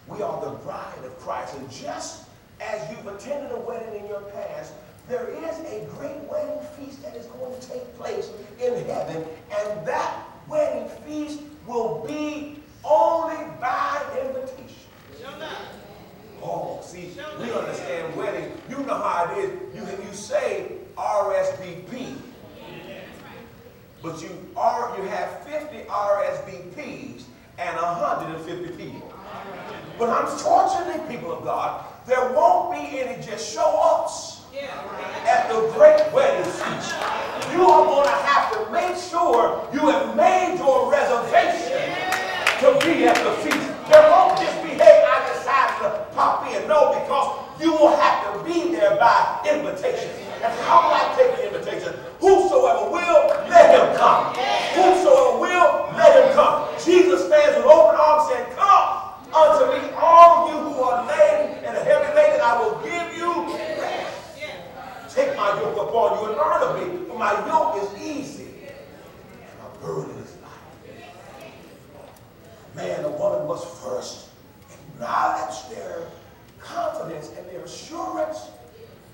We 0.06 0.22
are 0.22 0.40
the 0.44 0.56
bride 0.58 1.04
of 1.04 1.18
Christ. 1.18 1.56
And 1.56 1.68
just 1.68 2.26
as 2.60 2.88
you've 2.90 3.08
attended 3.08 3.50
a 3.50 3.58
wedding 3.58 4.02
in 4.02 4.06
your 4.06 4.20
past, 4.20 4.72
there 5.10 5.28
is 5.28 5.58
a 5.66 5.84
great 5.96 6.22
wedding 6.30 6.60
feast 6.78 7.02
that 7.02 7.16
is 7.16 7.26
going 7.26 7.52
to 7.60 7.68
take 7.68 7.98
place 7.98 8.30
in 8.60 8.72
heaven. 8.86 9.26
And 9.58 9.86
that 9.86 10.24
wedding 10.48 10.88
feast 11.04 11.40
will 11.66 12.04
be 12.06 12.60
only 12.84 13.44
by 13.60 14.00
invitation. 14.24 14.66
Oh, 16.42 16.80
see, 16.82 17.10
we 17.40 17.52
understand 17.52 18.16
wedding. 18.16 18.52
You 18.70 18.78
know 18.84 18.94
how 18.94 19.34
it 19.34 19.44
is. 19.44 19.50
You, 19.74 19.82
you 19.82 20.14
say 20.14 20.72
RSVP. 20.96 22.16
But 24.02 24.22
you 24.22 24.30
are 24.56 24.96
you 24.96 25.06
have 25.08 25.44
50 25.44 25.76
RSVPs 25.86 27.24
and 27.58 27.76
150 27.76 28.68
people. 28.82 29.12
But 29.98 30.08
I'm 30.08 30.32
unfortunately, 30.32 31.14
people 31.14 31.32
of 31.32 31.44
God, 31.44 31.84
there 32.06 32.32
won't 32.32 32.72
be 32.72 33.00
any 33.00 33.22
just 33.22 33.52
show 33.52 33.78
ups 33.82 34.39
at 34.58 35.48
the 35.48 35.60
great 35.74 36.12
wedding 36.12 36.44
feast. 36.44 36.94
You 37.52 37.62
are 37.66 37.84
going 37.86 38.06
to 38.06 38.18
have 38.26 38.52
to 38.54 38.72
make 38.72 38.96
sure 38.96 39.68
you 39.72 39.80
have 39.88 40.16
made 40.16 40.56
your 40.58 40.90
reservation 40.90 41.78
to 42.58 42.74
be 42.84 43.06
at 43.06 43.14
the 43.22 43.32
feast. 43.42 43.70
There 43.90 44.10
won't 44.10 44.38
just 44.38 44.62
be, 44.62 44.70
hey, 44.70 45.04
I 45.06 45.18
decided 45.34 45.82
to 45.82 46.06
pop 46.14 46.46
in. 46.50 46.66
No, 46.68 46.98
because 46.98 47.62
you 47.62 47.72
will 47.72 47.94
have 47.96 48.26
to 48.26 48.44
be 48.44 48.72
there 48.72 48.96
by 48.96 49.40
invitation. 49.48 50.10
And 50.42 50.52
how 50.66 50.82
will 50.82 50.94
I 50.94 51.14
take 51.16 51.36
the 51.36 51.46
invitation? 51.54 51.94
Whosoever 52.20 52.90
will, 52.90 53.28
let 53.50 53.70
him 53.70 53.96
come. 53.96 54.34
Whosoever 54.74 55.38
will, 55.38 55.90
let 55.94 56.10
him 56.16 56.34
come. 56.34 56.68
Jesus 56.82 57.26
stands 57.26 57.56
with 57.56 57.66
open 57.66 57.98
arms 57.98 58.30
saying, 58.30 58.46
Come 58.56 59.14
unto 59.30 59.72
me, 59.72 59.90
all 59.96 60.48
you 60.48 60.58
who 60.58 60.82
are 60.82 61.06
laden 61.06 61.64
and 61.64 61.76
heavy 61.76 62.14
laden, 62.16 62.40
I 62.42 62.58
will 62.58 62.80
give 62.82 63.16
you. 63.16 63.69
Take 65.14 65.36
my 65.36 65.48
yoke 65.60 65.88
upon 65.88 66.18
you 66.18 66.26
and 66.28 66.36
learn 66.36 66.62
of 66.62 66.76
me, 66.78 67.06
for 67.08 67.18
my 67.18 67.32
yoke 67.46 67.82
is 67.82 68.00
easy 68.00 68.44
and 68.44 69.58
my 69.58 69.68
burden 69.84 70.16
is 70.18 70.36
light. 70.36 71.04
Man 72.76 73.04
or 73.04 73.10
woman 73.18 73.48
must 73.48 73.66
first 73.82 74.28
acknowledge 74.72 75.68
their 75.70 76.06
confidence 76.60 77.32
and 77.36 77.44
their 77.48 77.62
assurance 77.64 78.50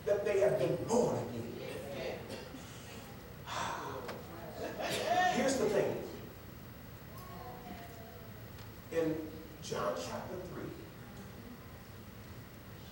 that 0.04 0.24
they 0.24 0.40
have 0.40 0.58
been 0.58 0.76
born 0.86 1.16
again. 1.16 1.52
Ah. 3.48 3.80
Here's 5.34 5.56
the 5.56 5.66
thing. 5.66 5.96
In 8.92 9.16
John 9.62 9.94
chapter 9.96 10.36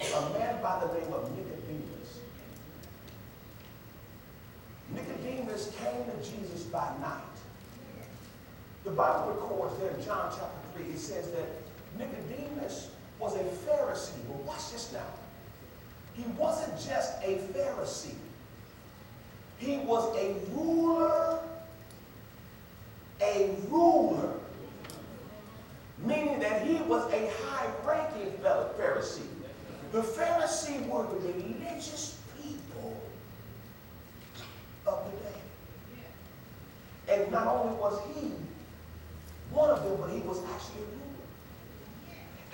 3, 0.01 0.11
a 0.15 0.39
man 0.39 0.63
by 0.63 0.81
the 0.81 0.93
name 0.99 1.13
of 1.13 1.31
Nicodemus. 1.37 1.54
Nicodemus 5.55 5.77
came 5.77 6.05
to 6.05 6.31
Jesus 6.31 6.63
by 6.65 6.89
night. 7.01 7.21
The 8.85 8.91
Bible 8.91 9.33
records 9.33 9.79
there 9.79 9.91
in 9.91 10.05
John 10.05 10.31
chapter 10.31 10.83
3, 10.83 10.93
it 10.93 10.99
says 10.99 11.31
that 11.31 11.49
Nicodemus 11.97 12.91
was 13.19 13.37
a 13.37 13.45
Pharisee. 13.45 14.13
Well, 14.29 14.43
watch 14.47 14.73
this 14.73 14.93
now. 14.93 15.01
he 16.15 16.25
wasn't 16.39 16.75
just 16.75 17.23
a 17.23 17.39
Pharisee. 17.53 18.15
He 19.59 19.79
was 19.79 20.17
a 20.17 20.35
ruler, 20.53 21.39
a 23.21 23.55
ruler, 23.69 24.35
meaning 26.05 26.39
that 26.41 26.67
he 26.67 26.77
was 26.83 27.11
a 27.13 27.31
high-ranking 27.43 28.33
Pharisee. 28.43 29.23
The 29.93 30.03
Pharisee 30.03 30.87
were 30.89 31.05
the 31.05 31.33
religious 31.33 32.19
people 32.43 33.01
of 34.87 35.05
the 35.05 35.11
day. 35.11 35.35
And 37.15 37.31
not 37.31 37.47
only 37.47 37.77
was 37.77 38.01
he 38.15 38.33
one 39.53 39.71
of 39.71 39.85
them, 39.85 39.97
but 40.01 40.11
he 40.11 40.19
was 40.27 40.43
actually 40.53 40.83
a 40.83 40.91
ruler. 40.99 41.15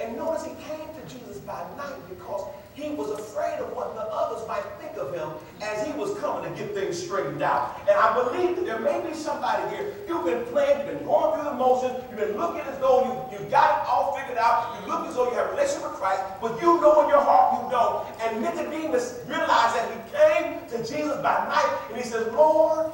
And 0.01 0.17
notice 0.17 0.45
he 0.45 0.53
came 0.69 0.89
to 0.93 1.03
Jesus 1.09 1.39
by 1.39 1.65
night 1.77 1.97
because 2.11 2.45
he 2.75 2.91
was 2.91 3.11
afraid 3.11 3.59
of 3.59 3.73
what 3.73 3.95
the 3.95 4.03
others 4.03 4.47
might 4.47 4.65
think 4.81 4.97
of 4.97 5.15
him 5.15 5.31
as 5.63 5.87
he 5.87 5.93
was 5.93 6.17
coming 6.19 6.45
to 6.45 6.59
get 6.59 6.75
things 6.75 7.03
straightened 7.03 7.43
out. 7.43 7.81
And 7.89 7.97
I 7.97 8.13
believe 8.23 8.57
that 8.57 8.67
there 8.67 8.81
may 8.81 9.01
be 9.01 9.15
somebody 9.15 9.75
here, 9.75 9.95
you've 10.07 10.25
been 10.25 10.45
playing, 10.53 10.87
you've 10.87 10.99
been 10.99 11.07
going 11.07 11.35
through 11.35 11.51
the 11.51 11.57
motions, 11.57 12.05
you've 12.11 12.21
been 12.21 12.37
looking 12.37 12.61
as 12.61 12.79
though 12.79 13.29
you, 13.33 13.39
you 13.39 13.51
got 13.51 13.81
it 13.81 13.89
all 13.89 14.17
figured 14.17 14.39
out, 14.39 14.77
you 14.81 14.93
look 14.93 15.09
as 15.09 15.15
though 15.15 15.31
you 15.31 15.37
have 15.37 15.49
a 15.49 15.51
relationship 15.53 15.91
with 15.91 15.99
Christ, 15.99 16.23
but 16.41 16.61
you 16.61 16.81
know 16.81 17.03
in 17.03 17.09
your 17.09 17.25
heart 17.25 17.65
you 17.65 17.71
don't. 17.71 18.05
And 18.29 18.43
Nicodemus 18.45 19.21
realized 19.27 19.77
that 19.77 19.89
he 19.89 19.99
came 20.13 20.69
to 20.69 20.79
Jesus 20.85 21.17
by 21.17 21.49
night 21.49 21.79
and 21.89 21.97
he 21.97 22.05
says, 22.05 22.33
Lord, 22.33 22.93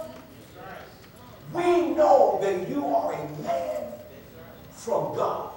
we 1.57 1.95
know 1.95 2.39
that 2.43 2.69
you 2.69 2.87
are 2.87 3.13
a 3.13 3.43
man 3.43 3.93
from 4.71 5.17
God. 5.17 5.53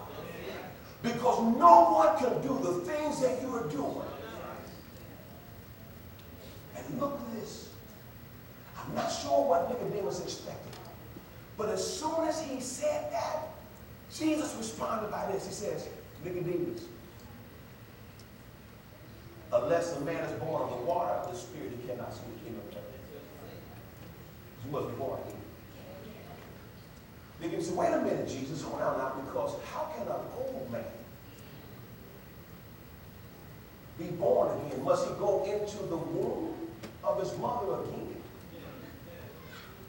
Because 1.02 1.40
no 1.58 1.92
one 1.92 2.18
can 2.18 2.42
do 2.42 2.60
the 2.62 2.82
things 2.86 3.22
that 3.22 3.42
you 3.42 3.56
are 3.56 3.68
doing. 3.68 4.02
And 6.76 7.00
look 7.00 7.20
at 7.20 7.34
this. 7.36 7.70
I'm 8.78 8.96
not 8.96 9.10
sure 9.10 9.46
what 9.46 9.70
Nicodemus 9.70 10.22
expected. 10.22 10.74
But 11.58 11.70
as 11.70 12.00
soon 12.00 12.28
as 12.28 12.42
he 12.42 12.60
said 12.60 13.12
that, 13.12 13.50
Jesus 14.14 14.56
responded 14.58 15.12
by 15.12 15.32
this. 15.32 15.46
He 15.46 15.54
says, 15.54 15.88
Nicodemus, 16.24 16.84
unless 19.54 19.96
a 19.98 20.02
man 20.02 20.24
is 20.24 20.40
born 20.40 20.64
of 20.64 20.70
the 20.70 20.86
water 20.86 21.12
of 21.12 21.32
the 21.32 21.38
Spirit, 21.38 21.72
he 21.82 21.88
cannot 21.88 22.14
see 22.14 22.22
the 22.34 22.40
kingdom 22.44 22.62
of 22.68 22.74
heaven. 22.74 22.90
He 24.64 24.70
must 24.70 24.88
be 24.88 24.94
born 24.96 25.20
again. 25.22 25.49
They 27.42 27.50
can 27.50 27.62
say, 27.64 27.74
wait 27.74 27.94
a 27.94 28.02
minute, 28.02 28.28
Jesus, 28.28 28.62
hold 28.62 28.82
on 28.82 28.98
now, 28.98 29.14
because 29.26 29.56
how 29.72 29.92
can 29.96 30.08
an 30.08 30.14
old 30.38 30.70
man 30.72 30.84
be 33.98 34.06
born 34.06 34.58
again? 34.58 34.84
Must 34.84 35.08
he 35.08 35.14
go 35.16 35.44
into 35.46 35.78
the 35.88 35.98
womb 35.98 36.54
of 37.04 37.20
his 37.20 37.38
mother 37.38 37.82
again? 37.84 38.16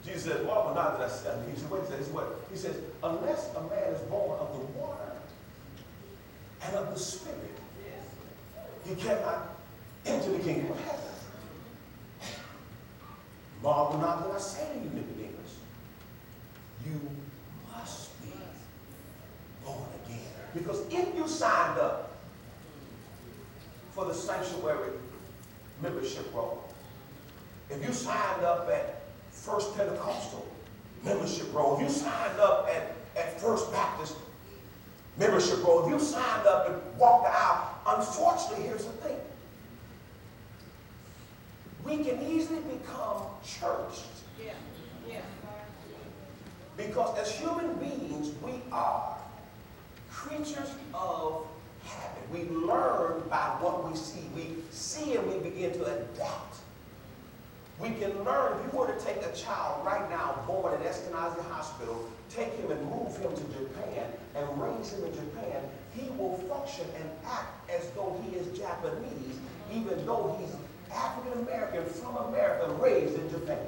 Jesus 0.05 0.23
says, 0.23 0.45
well, 0.45 0.73
not 0.73 0.97
that 0.97 1.09
I 1.09 1.13
said. 1.13 1.45
He 1.53 1.59
said, 1.59 1.69
wait, 1.69 1.81
he 1.83 1.91
says, 1.91 2.07
what? 2.07 2.39
He 2.49 2.57
says, 2.57 2.75
unless 3.03 3.53
a 3.55 3.61
man 3.61 3.93
is 3.93 4.01
born 4.09 4.39
of 4.39 4.51
the 4.53 4.65
water 4.79 5.11
and 6.63 6.75
of 6.75 6.93
the 6.93 6.99
spirit, 6.99 7.37
he 8.87 8.95
cannot 8.95 9.57
enter 10.05 10.31
the 10.31 10.39
kingdom 10.39 10.71
of 10.71 10.79
heaven. 10.85 10.99
Marvel 13.61 13.99
not 13.99 14.27
that 14.27 14.35
I 14.35 14.39
say 14.39 14.67
to 14.73 14.79
you, 14.79 14.89
Nicodemus, 14.89 15.55
you 16.83 16.99
Because 20.53 20.85
if 20.89 21.15
you 21.15 21.27
signed 21.27 21.79
up 21.79 22.17
for 23.91 24.05
the 24.05 24.13
sanctuary 24.13 24.91
membership 25.81 26.33
roll, 26.33 26.63
if 27.69 27.85
you 27.85 27.93
signed 27.93 28.43
up 28.43 28.69
at 28.69 29.03
First 29.31 29.75
Pentecostal 29.75 30.45
membership 31.03 31.53
roll, 31.53 31.77
if 31.77 31.83
you 31.83 31.89
signed 31.89 32.39
up 32.39 32.67
at, 32.67 32.95
at 33.15 33.39
First 33.39 33.71
Baptist 33.71 34.15
membership 35.17 35.63
roll, 35.63 35.85
if 35.85 35.91
you 35.91 35.99
signed 35.99 36.45
up 36.47 36.69
and 36.69 36.99
walked 36.99 37.27
out, 37.27 37.81
unfortunately, 37.87 38.65
here's 38.65 38.85
the 38.85 38.91
thing. 38.93 39.17
We 41.85 42.03
can 42.03 42.21
easily 42.29 42.59
become 42.59 43.23
churched. 43.43 44.05
Yeah. 44.43 44.53
Because 46.87 47.17
as 47.17 47.31
human 47.31 47.73
beings, 47.75 48.31
we 48.43 48.53
are 48.71 49.17
creatures 50.09 50.69
of 50.93 51.45
habit. 51.83 52.23
We 52.31 52.43
learn 52.55 53.23
by 53.29 53.55
what 53.59 53.89
we 53.89 53.95
see. 53.95 54.27
We 54.35 54.55
see 54.71 55.15
and 55.15 55.27
we 55.31 55.49
begin 55.49 55.73
to 55.73 55.85
adapt. 55.85 56.57
We 57.79 57.89
can 57.89 58.23
learn, 58.23 58.59
if 58.59 58.73
you 58.73 58.79
were 58.79 58.87
to 58.87 58.99
take 59.03 59.17
a 59.17 59.31
child 59.33 59.85
right 59.85 60.07
now 60.09 60.43
born 60.47 60.79
in 60.79 60.87
Eskenazi 60.87 61.43
Hospital, 61.49 62.09
take 62.29 62.53
him 62.53 62.71
and 62.71 62.83
move 62.89 63.17
him 63.17 63.35
to 63.35 63.43
Japan 63.53 64.05
and 64.35 64.61
raise 64.61 64.93
him 64.93 65.03
in 65.05 65.13
Japan, 65.13 65.63
he 65.95 66.09
will 66.11 66.37
function 66.49 66.85
and 66.95 67.09
act 67.25 67.69
as 67.69 67.89
though 67.91 68.21
he 68.23 68.37
is 68.37 68.57
Japanese, 68.57 69.39
even 69.73 70.05
though 70.05 70.37
he's 70.39 70.55
African 70.95 71.41
American 71.41 71.85
from 71.85 72.17
America, 72.17 72.71
raised 72.73 73.15
in 73.15 73.29
Japan. 73.29 73.65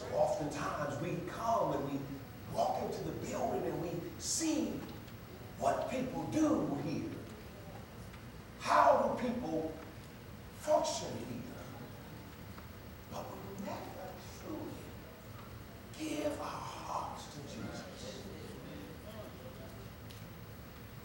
So 0.00 0.16
oftentimes 0.16 0.98
we 1.02 1.18
come 1.28 1.72
and 1.74 1.92
we 1.92 1.98
walk 2.54 2.82
into 2.86 3.04
the 3.04 3.12
building 3.26 3.62
and 3.64 3.82
we 3.82 3.90
see 4.18 4.72
what 5.58 5.90
people 5.90 6.26
do 6.32 6.78
here. 6.86 7.02
How 8.60 9.14
do 9.18 9.28
people 9.28 9.72
function 10.58 11.08
here? 11.28 11.38
But 13.12 13.26
we 13.30 13.66
never 13.66 14.08
truly 14.40 14.80
give 15.98 16.32
our 16.40 16.46
hearts 16.46 17.24
to 17.34 17.40
Jesus. 17.54 18.22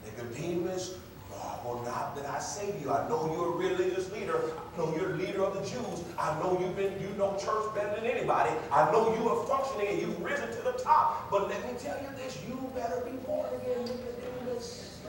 Nicodemus 0.05 0.95
marvel 1.29 1.83
not 1.83 2.15
that 2.15 2.25
I 2.25 2.39
say 2.39 2.71
to 2.71 2.79
you. 2.79 2.91
I 2.91 3.07
know 3.09 3.31
you're 3.33 3.53
a 3.53 3.69
religious 3.69 4.11
leader. 4.11 4.39
I 4.39 4.77
know 4.77 4.95
you're 4.95 5.11
a 5.11 5.15
leader 5.15 5.43
of 5.43 5.53
the 5.53 5.61
Jews. 5.61 6.03
I 6.17 6.39
know 6.39 6.57
you've 6.59 6.75
been, 6.75 6.93
you 7.15 7.21
know 7.21 7.31
church 7.37 7.73
better 7.73 7.95
than 7.95 8.05
anybody. 8.11 8.51
I 8.71 8.91
know 8.91 9.15
you 9.15 9.29
are 9.29 9.45
functioning 9.47 9.87
and 9.87 10.01
you've 10.01 10.21
risen 10.21 10.49
to 10.49 10.61
the 10.63 10.73
top. 10.73 11.31
But 11.31 11.47
let 11.47 11.63
me 11.63 11.79
tell 11.79 11.97
you 12.01 12.09
this, 12.17 12.37
you 12.47 12.69
better 12.75 12.99
be 13.05 13.11
born 13.25 13.47
again, 13.61 13.85
Nicodemus. 13.85 14.99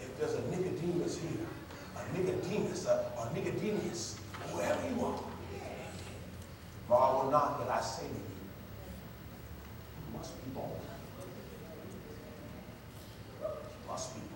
If 0.00 0.18
there's 0.18 0.34
a 0.34 0.40
Nicodemus 0.48 1.18
here, 1.18 1.46
a 1.96 2.18
Nicodemus, 2.18 2.86
a, 2.86 3.12
a 3.18 3.34
Nicodemus, 3.34 4.18
whoever 4.52 4.88
you 4.88 5.04
are, 5.04 5.20
marvel 6.88 7.30
not 7.30 7.58
that 7.58 7.70
I 7.70 7.82
say 7.82 8.06
to 8.06 8.08
you, 8.08 8.20
you 10.06 10.16
must 10.18 10.34
be 10.44 10.50
born. 10.52 10.70
must 13.86 14.14
be. 14.14 14.27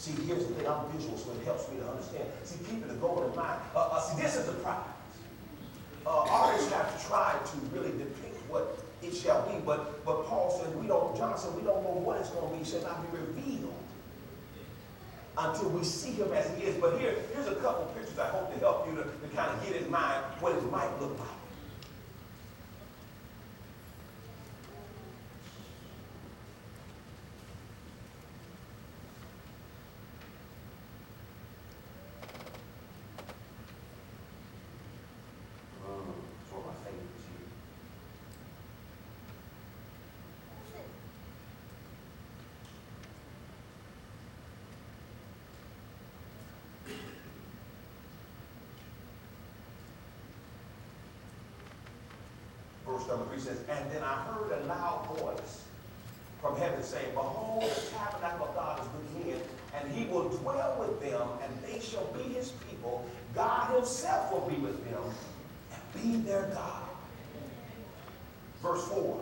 See, 0.00 0.12
here's 0.24 0.46
the 0.46 0.54
thing. 0.54 0.66
I'm 0.66 0.88
visual, 0.96 1.18
so 1.18 1.30
it 1.32 1.44
helps 1.44 1.70
me 1.70 1.76
to 1.76 1.86
understand. 1.86 2.24
See, 2.44 2.56
keep 2.64 2.82
it 2.82 2.90
a 2.90 2.94
goal 2.94 3.22
in 3.28 3.36
mind. 3.36 3.60
Uh, 3.76 3.80
uh, 3.92 4.00
see, 4.00 4.22
this 4.22 4.34
is 4.34 4.46
the 4.46 4.54
prize. 4.64 4.80
Uh, 6.06 6.24
artists 6.26 6.72
have 6.72 7.06
tried 7.06 7.44
to 7.44 7.56
really 7.76 7.92
depict 7.98 8.40
what 8.48 8.78
it 9.02 9.14
shall 9.14 9.46
be, 9.46 9.60
but 9.60 10.02
but 10.06 10.24
Paul 10.24 10.50
said 10.56 10.74
we 10.80 10.86
don't. 10.86 11.14
John 11.18 11.36
said 11.36 11.54
we 11.54 11.60
don't 11.60 11.84
know 11.84 12.00
what 12.00 12.16
it's 12.18 12.30
going 12.30 12.48
to 12.48 12.56
be. 12.56 12.62
It 12.62 12.66
shall 12.66 12.80
not 12.80 13.12
be 13.12 13.18
revealed 13.18 13.76
until 15.36 15.68
we 15.68 15.84
see 15.84 16.12
him 16.12 16.32
as 16.32 16.48
he 16.56 16.64
is. 16.64 16.76
But 16.80 16.98
here, 16.98 17.16
here's 17.34 17.48
a 17.48 17.56
couple 17.56 17.84
pictures 17.92 18.18
I 18.18 18.28
hope 18.28 18.54
to 18.54 18.58
help 18.58 18.88
you 18.88 18.96
to, 18.96 19.04
to 19.04 19.36
kind 19.36 19.52
of 19.52 19.62
get 19.68 19.82
in 19.82 19.90
mind 19.90 20.24
what 20.40 20.56
it 20.56 20.64
might 20.72 20.98
look 20.98 21.12
like. 21.18 21.28
Verse 53.00 53.08
number 53.08 53.26
3 53.34 53.40
says, 53.40 53.58
And 53.68 53.90
then 53.90 54.02
I 54.02 54.14
heard 54.24 54.52
a 54.52 54.66
loud 54.66 55.06
voice 55.18 55.64
from 56.40 56.56
heaven 56.56 56.82
saying, 56.82 57.12
Behold, 57.14 57.62
the 57.62 57.90
tabernacle 57.96 58.48
of 58.48 58.54
God 58.54 58.80
is 58.80 58.86
within, 58.94 59.40
and 59.74 59.92
he 59.92 60.06
will 60.06 60.28
dwell 60.28 60.76
with 60.78 61.00
them, 61.00 61.28
and 61.42 61.52
they 61.62 61.80
shall 61.80 62.06
be 62.06 62.22
his 62.34 62.50
people. 62.68 63.08
God 63.34 63.74
himself 63.74 64.32
will 64.32 64.48
be 64.48 64.56
with 64.56 64.84
them 64.90 65.02
and 65.72 66.02
be 66.02 66.28
their 66.28 66.50
God. 66.54 66.88
Verse 68.62 68.86
4. 68.88 69.20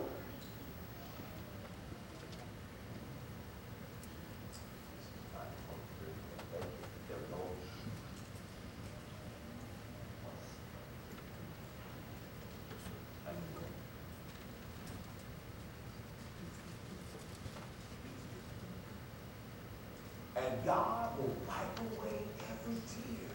And 20.47 20.65
God 20.65 21.17
will 21.17 21.35
wipe 21.47 21.79
away 21.79 22.17
every 22.51 22.81
tear 22.87 23.29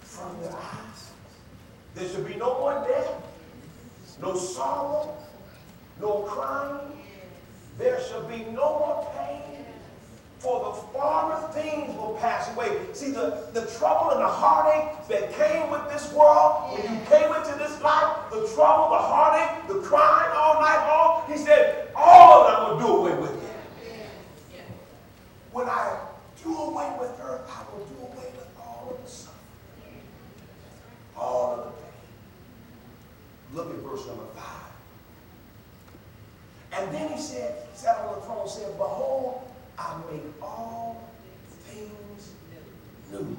from 0.00 0.40
their 0.40 0.52
eyes. 0.52 1.10
There 1.94 2.08
should 2.08 2.26
be 2.26 2.34
no 2.34 2.58
more 2.58 2.84
death, 2.86 3.14
no 4.20 4.36
sorrow, 4.36 5.16
no 6.00 6.22
crying. 6.22 6.92
There 7.78 8.00
shall 8.08 8.24
be 8.24 8.44
no 8.52 8.78
more 8.78 9.12
pain, 9.16 9.64
for 10.38 10.64
the 10.64 10.72
former 10.92 11.48
things 11.52 11.94
will 11.96 12.16
pass 12.20 12.54
away. 12.54 12.78
See, 12.92 13.10
the, 13.10 13.48
the 13.52 13.66
trouble 13.78 14.12
and 14.12 14.20
the 14.20 14.28
heartache 14.28 15.08
that 15.08 15.32
came 15.34 15.70
with 15.70 15.88
this 15.90 16.12
world, 16.12 16.72
when 16.72 16.82
you 16.82 17.00
came 17.06 17.34
into 17.34 17.56
this 17.58 17.80
life, 17.82 18.16
the 18.30 18.48
trouble, 18.54 18.90
the 18.90 19.02
heartache, 19.02 19.68
the 19.68 19.80
crying 19.80 20.30
all 20.34 20.60
night 20.60 20.86
long, 20.88 21.30
he 21.30 21.36
said, 21.36 21.88
all 21.94 22.44
of 22.44 22.46
them 22.46 22.78
will 22.78 22.86
do 22.86 22.96
away 22.96 23.20
with 23.20 23.30
it. 23.30 23.35
When 25.56 25.70
I 25.70 25.96
do 26.44 26.54
away 26.54 26.94
with 27.00 27.18
her, 27.18 27.40
I 27.48 27.64
will 27.72 27.86
do 27.86 27.94
away 28.02 28.30
with 28.36 28.46
all 28.60 28.88
of 28.90 29.02
the 29.02 29.10
suffering, 29.10 30.02
all 31.16 31.52
of 31.54 31.64
the 31.64 31.70
pain. 31.80 33.54
Look 33.54 33.70
at 33.70 33.76
verse 33.76 34.06
number 34.06 34.26
five. 34.34 34.74
And 36.72 36.94
then 36.94 37.10
he 37.10 37.18
said, 37.18 37.54
sat 37.74 37.96
on 38.00 38.16
the 38.16 38.20
throne, 38.20 38.46
said, 38.46 38.76
Behold, 38.76 39.50
I 39.78 39.98
make 40.12 40.24
all 40.42 41.08
things 41.60 42.32
new. 43.10 43.34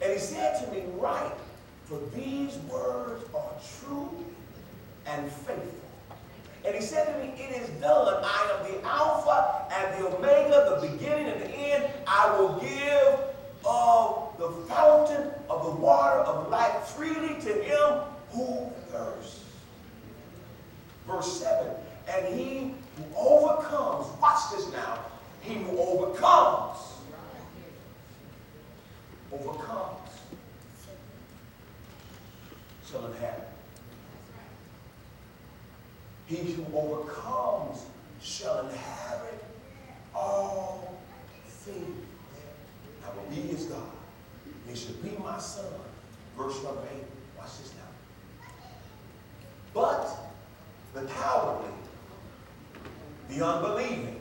And 0.00 0.12
he 0.12 0.18
said 0.20 0.64
to 0.64 0.70
me, 0.70 0.84
Write, 0.96 1.32
for 1.86 1.98
these 2.14 2.56
words 2.70 3.24
are 3.34 3.52
true 3.80 4.24
and 5.06 5.28
faithful. 5.28 5.83
And 6.64 6.74
he 6.74 6.80
said 6.80 7.12
to 7.12 7.18
me, 7.20 7.34
It 7.36 7.62
is 7.62 7.68
done. 7.80 8.22
I 8.24 8.58
am 8.58 8.72
the 8.72 8.86
Alpha 8.86 9.66
and 9.70 10.02
the 10.02 10.16
Omega, 10.16 10.78
the 10.80 10.88
beginning 10.88 11.26
and 11.26 11.40
the 11.42 11.50
end. 11.50 11.92
I 12.06 12.38
will 12.38 12.58
give 12.58 13.34
of 13.66 14.36
the 14.38 14.50
fountain 14.66 15.30
of 15.48 15.64
the 15.64 15.70
water 15.70 16.20
of 16.20 16.48
life 16.50 16.84
freely 16.88 17.40
to 17.40 17.52
him 17.62 18.00
who 18.30 18.70
thirsts. 18.90 19.44
Verse 21.06 21.40
7 21.40 21.70
And 22.08 22.38
he 22.38 22.74
who 22.96 23.04
overcomes, 23.16 24.06
watch 24.20 24.50
this 24.52 24.70
now, 24.72 24.98
he 25.40 25.54
who 25.54 25.78
overcomes, 25.78 26.78
overcomes, 29.32 30.10
shall 32.86 33.06
inherit. 33.06 33.53
He 36.34 36.52
who 36.52 36.66
overcomes 36.76 37.84
shall 38.20 38.66
inherit 38.66 39.44
all 40.12 40.98
things. 41.46 42.06
I 43.04 43.16
will 43.16 43.30
be 43.30 43.42
his 43.42 43.66
God. 43.66 43.82
He 44.68 44.74
shall 44.74 44.94
be 44.94 45.16
my 45.22 45.38
son. 45.38 45.66
Verse 46.36 46.56
number 46.64 46.80
8. 46.92 47.04
Watch 47.38 47.58
this 47.58 47.72
now. 47.76 48.48
But 49.72 50.08
the 50.92 51.02
cowardly, 51.02 51.70
the 53.28 53.46
unbelieving, 53.46 54.20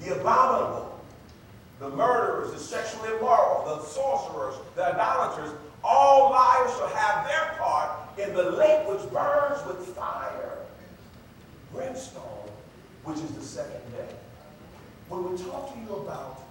the 0.00 0.20
abominable, 0.20 1.00
the 1.78 1.90
murderers, 1.90 2.52
the 2.52 2.58
sexually 2.58 3.10
immoral, 3.16 3.64
the 3.64 3.84
sorcerers, 3.84 4.56
the 4.74 4.86
idolaters, 4.86 5.50
all 5.84 6.30
liars 6.30 6.70
shall 6.76 6.88
have 6.88 7.28
their 7.28 7.56
part 7.58 8.18
in 8.18 8.34
the 8.34 8.50
lake 8.52 8.88
which 8.88 9.08
burns 9.12 9.64
with 9.66 9.86
fire, 9.94 10.45
brimstone, 11.72 12.50
which 13.04 13.18
is 13.18 13.30
the 13.32 13.42
second 13.42 13.80
death. 13.96 14.14
When 15.08 15.30
we 15.30 15.38
talk 15.38 15.72
to 15.72 15.80
you 15.80 15.96
about 15.96 16.42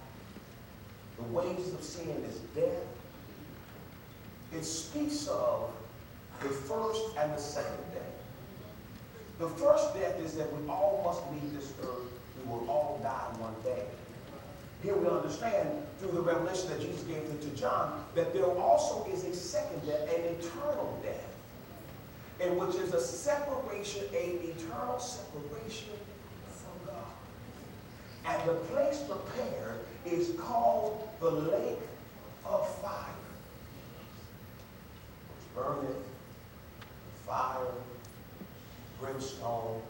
the 1.16 1.24
wages 1.24 1.74
of 1.74 1.82
sin 1.82 2.08
is 2.28 2.38
death, 2.54 2.82
it 4.52 4.64
speaks 4.64 5.26
of 5.28 5.70
the 6.42 6.48
first 6.48 7.02
and 7.18 7.32
the 7.32 7.38
second 7.38 7.84
death. 7.92 8.02
The 9.38 9.48
first 9.48 9.94
death 9.94 10.18
is 10.20 10.34
that 10.34 10.50
we 10.56 10.68
all 10.68 11.02
must 11.04 11.22
leave 11.32 11.54
this 11.54 11.72
earth. 11.82 12.08
We 12.42 12.50
will 12.50 12.68
all 12.70 13.00
die 13.02 13.38
one 13.38 13.54
day. 13.62 13.84
Here 14.82 14.94
we 14.94 15.08
understand 15.08 15.68
through 15.98 16.12
the 16.12 16.20
revelation 16.20 16.68
that 16.70 16.80
Jesus 16.80 17.02
gave 17.02 17.26
to 17.40 17.48
John 17.48 18.04
that 18.14 18.32
there 18.32 18.46
also 18.46 19.04
is 19.10 19.24
a 19.24 19.34
second 19.34 19.84
death, 19.86 20.02
an 20.14 20.22
eternal 20.36 20.98
death, 21.02 21.35
in 22.40 22.56
which 22.56 22.76
is 22.76 22.92
a 22.92 23.00
separation, 23.00 24.04
an 24.12 24.38
eternal 24.42 24.98
separation 24.98 25.94
from 26.44 26.86
God. 26.86 27.12
And 28.26 28.48
the 28.48 28.54
place 28.54 29.02
prepared 29.02 29.80
is 30.04 30.34
called 30.38 31.08
the 31.20 31.30
lake 31.30 31.78
of 32.44 32.68
fire, 32.80 33.14
which 35.28 35.54
burneth 35.54 35.96
fire, 37.26 37.72
brimstone 39.00 39.80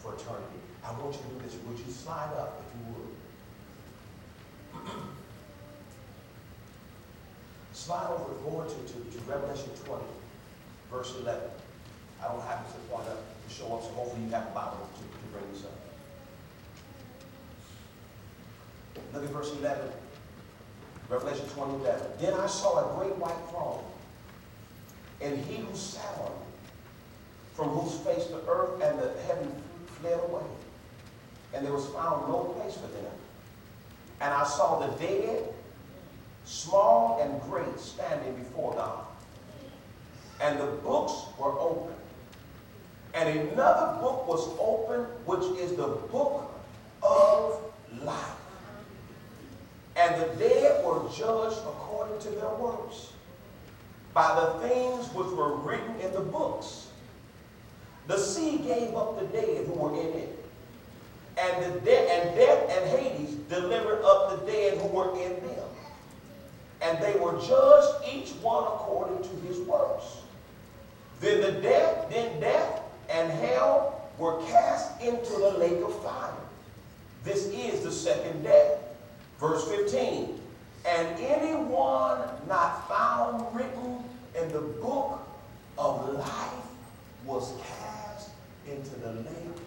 for 0.00 0.14
eternity. 0.14 0.60
I 0.84 0.92
want 0.92 1.14
you 1.14 1.20
to 1.22 1.28
do 1.34 1.40
this. 1.44 1.56
Would 1.66 1.78
you 1.78 1.92
slide 1.92 2.32
up 2.36 2.62
if 2.66 2.68
you 2.78 2.84
would? 2.94 4.92
Slide 7.72 8.10
over 8.10 8.34
forward 8.42 8.68
to, 8.68 8.74
to, 8.74 8.98
to 8.98 9.18
Revelation 9.30 9.70
20, 9.84 10.04
verse 10.90 11.14
11. 11.20 11.40
I 12.22 12.28
don't 12.28 12.42
have 12.42 12.64
this 12.64 12.74
point 12.90 13.08
up 13.08 13.22
to 13.46 13.54
show 13.54 13.74
up, 13.74 13.82
so 13.82 13.88
hopefully 13.90 14.24
you 14.24 14.30
have 14.30 14.48
a 14.48 14.50
Bible 14.50 14.88
to, 14.96 15.02
to 15.02 15.32
bring 15.32 15.52
this 15.52 15.64
up. 15.64 15.72
Look 19.14 19.24
at 19.24 19.30
verse 19.30 19.52
11. 19.52 19.88
Revelation 21.08 21.46
20, 21.48 21.74
11. 21.76 22.06
Then 22.20 22.34
I 22.34 22.46
saw 22.46 22.78
a 22.78 22.98
great 22.98 23.16
white 23.16 23.38
throne, 23.50 23.82
and 25.20 25.38
he 25.46 25.56
who 25.62 25.74
sat 25.74 26.18
on 26.20 26.26
it, 26.26 27.54
from 27.54 27.68
whose 27.68 27.98
face 28.00 28.26
the 28.26 28.42
earth 28.48 28.80
and 28.82 28.98
the 28.98 29.14
heaven 29.26 29.50
fled 30.00 30.20
away, 30.28 30.44
and 31.54 31.64
there 31.64 31.72
was 31.72 31.86
found 31.86 32.28
no 32.28 32.54
place 32.58 32.74
for 32.74 32.88
them. 32.88 33.12
And 34.20 34.34
I 34.34 34.44
saw 34.44 34.86
the 34.86 34.92
dead, 34.98 35.44
small 36.44 37.20
and 37.22 37.40
great, 37.50 37.80
standing 37.80 38.34
before 38.34 38.74
God. 38.74 39.06
And 40.40 40.58
the 40.60 40.66
books 40.66 41.12
were 41.38 41.58
open. 41.58 41.94
And 43.14 43.28
another 43.28 44.00
book 44.00 44.28
was 44.28 44.48
open, 44.60 45.00
which 45.24 45.58
is 45.60 45.76
the 45.76 45.88
book 45.88 46.54
of 47.02 47.60
life. 48.02 48.36
And 49.96 50.22
the 50.22 50.26
dead 50.36 50.84
were 50.84 51.08
judged 51.10 51.58
according 51.58 52.20
to 52.20 52.30
their 52.30 52.54
works 52.54 53.12
by 54.14 54.34
the 54.34 54.68
things 54.68 55.06
which 55.14 55.28
were 55.28 55.56
written 55.56 55.98
in 56.00 56.12
the 56.12 56.20
books. 56.20 56.88
The 58.06 58.16
sea 58.16 58.58
gave 58.58 58.94
up 58.94 59.18
the 59.18 59.26
dead 59.26 59.66
who 59.66 59.72
were 59.72 60.00
in 60.00 60.06
it. 60.06 60.44
And, 61.36 61.64
the 61.64 61.80
de- 61.80 62.12
and 62.12 62.36
death 62.36 62.70
and 62.70 62.98
Hades 62.98 63.34
delivered 63.48 64.02
up 64.02 64.30
the 64.30 64.50
dead 64.50 64.78
who 64.78 64.88
were 64.88 65.12
in 65.12 65.34
them. 65.46 65.68
And 66.80 67.02
they 67.02 67.18
were 67.18 67.40
judged 67.40 68.08
each 68.10 68.30
one 68.42 68.64
according 68.64 69.22
to 69.22 69.46
his 69.46 69.58
works. 69.60 70.04
Then 71.20 71.40
the 71.40 71.60
death, 71.60 72.10
then 72.10 72.40
death 72.40 72.82
and 73.10 73.30
hell 73.30 74.08
were 74.18 74.40
cast 74.42 75.00
into 75.00 75.32
the 75.32 75.58
lake 75.58 75.82
of 75.82 76.02
fire. 76.02 76.32
This 77.24 77.46
is 77.46 77.82
the 77.82 77.90
second 77.90 78.42
death. 78.42 78.78
Verse 79.40 79.68
15. 79.68 80.40
And 80.86 81.18
anyone 81.18 82.20
not 82.48 82.88
found 82.88 83.54
written 83.54 84.04
in 84.40 84.48
the 84.52 84.60
book 84.60 85.26
of 85.76 86.14
life 86.14 86.68
was 87.24 87.52
cast 87.62 88.30
into 88.66 88.98
the 89.00 89.12
lake 89.12 89.58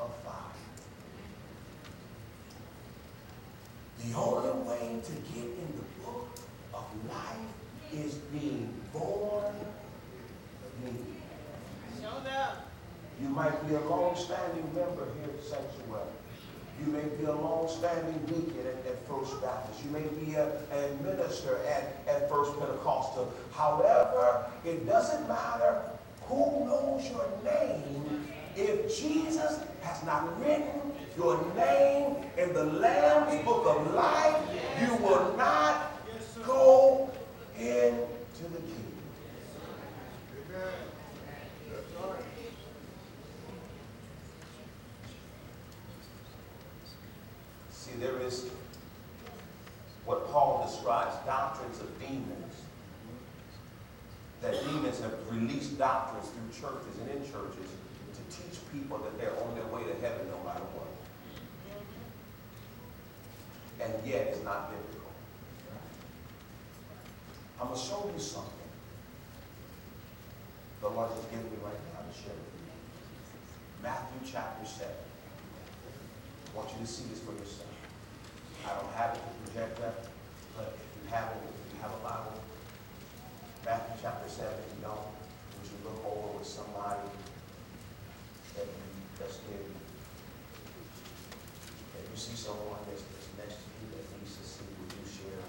of 0.00 0.14
fire. 0.24 0.34
The 4.04 4.16
only 4.16 4.68
way 4.68 5.00
to 5.04 5.12
get 5.12 5.44
in 5.44 5.72
the 5.76 6.04
book 6.04 6.28
of 6.74 6.84
life 7.08 8.04
is 8.04 8.14
being 8.14 8.72
born. 8.92 9.54
You 13.20 13.28
might 13.28 13.68
be 13.68 13.74
a 13.74 13.80
long-standing 13.80 14.64
member 14.74 15.06
here 15.16 15.34
at 15.34 15.42
Sanctuary. 15.42 16.06
You 16.80 16.92
may 16.92 17.02
be 17.16 17.24
a 17.24 17.34
long-standing 17.34 18.18
deacon 18.26 18.60
at, 18.60 18.92
at 18.92 19.08
First 19.08 19.40
Baptist. 19.42 19.84
You 19.84 19.90
may 19.90 20.06
be 20.24 20.34
a, 20.34 20.46
a 20.72 21.02
minister 21.02 21.58
at, 21.66 22.04
at 22.06 22.30
First 22.30 22.56
Pentecostal. 22.58 23.32
However, 23.52 24.46
it 24.64 24.86
doesn't 24.86 25.28
matter 25.28 25.82
who 26.22 26.64
knows 26.66 27.10
your 27.10 27.28
name 27.44 28.28
if 28.58 28.98
Jesus 28.98 29.60
has 29.82 30.04
not 30.04 30.38
written 30.40 30.92
your 31.16 31.36
name 31.54 32.16
in 32.36 32.52
the 32.52 32.64
Lamb's 32.64 33.44
book 33.44 33.66
of 33.66 33.94
life, 33.94 34.36
you 34.80 34.94
will 34.96 35.36
not 35.36 35.92
go 36.44 37.10
into 37.56 38.42
the 38.42 38.58
kingdom. 38.58 38.88
See, 47.70 47.87
there 48.00 48.20
is 48.20 48.48
what 50.04 50.30
Paul 50.30 50.64
describes 50.66 51.14
doctrines 51.26 51.80
of 51.80 51.98
demons. 52.00 52.54
That 54.40 54.54
demons 54.64 55.00
have 55.00 55.14
released 55.30 55.78
doctrines 55.78 56.28
through 56.28 56.48
churches 56.62 56.96
and 57.00 57.10
in 57.10 57.22
churches 57.22 57.68
to 58.14 58.36
teach 58.36 58.60
people 58.72 58.98
that 58.98 59.18
they're 59.18 59.34
on 59.44 59.54
their 59.54 59.66
way 59.66 59.82
to 59.82 59.94
heaven 60.00 60.28
no 60.28 60.38
matter 60.44 60.64
what. 60.78 60.88
And 63.80 64.06
yet 64.06 64.28
it's 64.28 64.44
not 64.44 64.70
biblical. 64.70 65.10
I'm 67.60 67.68
going 67.68 67.78
to 67.78 67.84
show 67.84 68.10
you 68.14 68.20
something. 68.20 68.52
The 70.80 70.88
Lord 70.88 71.10
has 71.10 71.24
given 71.24 71.50
me 71.50 71.58
right 71.64 71.74
now 71.92 72.06
to 72.06 72.14
share 72.16 72.30
with 72.30 72.54
you. 72.62 73.82
Matthew 73.82 74.20
chapter 74.24 74.64
7. 74.64 74.86
I 76.54 76.56
want 76.56 76.70
you 76.70 76.86
to 76.86 76.86
see 76.86 77.04
this 77.10 77.18
for 77.18 77.32
yourself. 77.32 77.77
I 78.66 78.74
don't 78.74 78.92
have 78.94 79.14
it 79.14 79.22
to 79.22 79.30
project 79.44 79.80
that, 79.80 80.08
but 80.56 80.74
if 80.74 80.88
you 80.98 81.04
have 81.10 81.30
it, 81.30 81.42
if 81.44 81.74
you 81.74 81.78
have 81.82 81.92
a 81.94 82.02
Bible, 82.02 82.38
Matthew 83.64 83.94
chapter 84.02 84.28
7, 84.28 84.48
if 84.48 84.74
you 84.74 84.82
don't, 84.82 84.98
would 84.98 85.66
you 85.68 85.78
look 85.84 86.00
over 86.06 86.38
with 86.38 86.46
somebody 86.46 87.06
that 88.56 88.66
you, 88.66 88.86
that's 89.18 89.38
near 89.46 89.60
you? 89.60 89.76
If 91.98 92.10
you 92.10 92.16
see 92.16 92.34
someone 92.34 92.80
that's, 92.88 93.02
that's 93.02 93.30
next 93.38 93.62
to 93.62 93.66
you 93.78 93.86
that 93.92 94.04
needs 94.18 94.34
to 94.38 94.44
see, 94.46 94.66
would 94.66 94.90
you 94.94 95.06
share? 95.06 95.42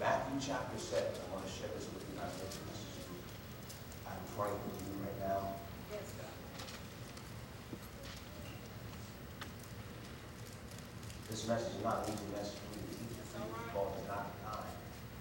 Matthew 0.00 0.40
chapter 0.40 0.78
7, 0.78 1.04
I 1.04 1.34
want 1.34 1.44
to 1.44 1.52
share 1.52 1.68
this 1.76 1.84
with 1.92 2.00
you. 2.08 2.16
I 2.16 2.24
this. 2.24 2.56
I'm 4.08 4.24
praying 4.36 4.56
with 4.64 4.80
you 4.80 4.96
right 5.04 5.18
now. 5.28 5.60
Yes, 5.92 6.08
God. 6.16 6.32
This 11.40 11.56
message 11.56 11.72
is 11.72 11.80
not 11.80 12.04
an 12.04 12.12
easy 12.12 12.28
message 12.36 12.60
for 12.60 12.68
you 12.76 12.84
to 12.84 13.00
teach 13.00 13.16
you, 13.16 13.16
because 13.16 13.32
it's 13.96 14.12
not 14.12 14.28
the 14.28 14.44
time 14.44 14.68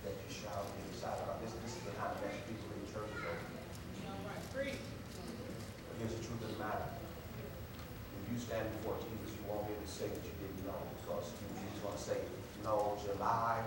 that 0.04 0.12
you 0.20 0.28
shout 0.28 0.68
and 0.68 0.76
get 0.76 0.92
excited 0.92 1.24
about. 1.24 1.40
This, 1.40 1.56
this 1.64 1.80
is 1.80 1.84
the 1.88 1.96
kind 1.96 2.12
of 2.12 2.20
message 2.20 2.44
people 2.44 2.68
in 2.76 2.84
over. 2.92 3.08
All 3.08 4.20
right, 4.28 4.44
preach. 4.52 4.84
But 4.84 5.96
here's 5.96 6.20
the 6.20 6.24
truth 6.28 6.44
of 6.44 6.52
the 6.52 6.60
matter. 6.60 6.92
If 6.92 8.24
you 8.28 8.36
stand 8.36 8.68
before 8.84 9.00
Jesus, 9.00 9.32
you 9.32 9.48
won't 9.48 9.64
be 9.64 9.80
able 9.80 9.88
to 9.88 9.96
say 9.96 10.12
that 10.12 10.20
you 10.20 10.36
didn't 10.44 10.68
know, 10.68 10.76
because 11.00 11.32
he's 11.40 11.80
going 11.80 11.96
to 11.96 12.04
say, 12.04 12.20
no, 12.68 13.00
July 13.00 13.64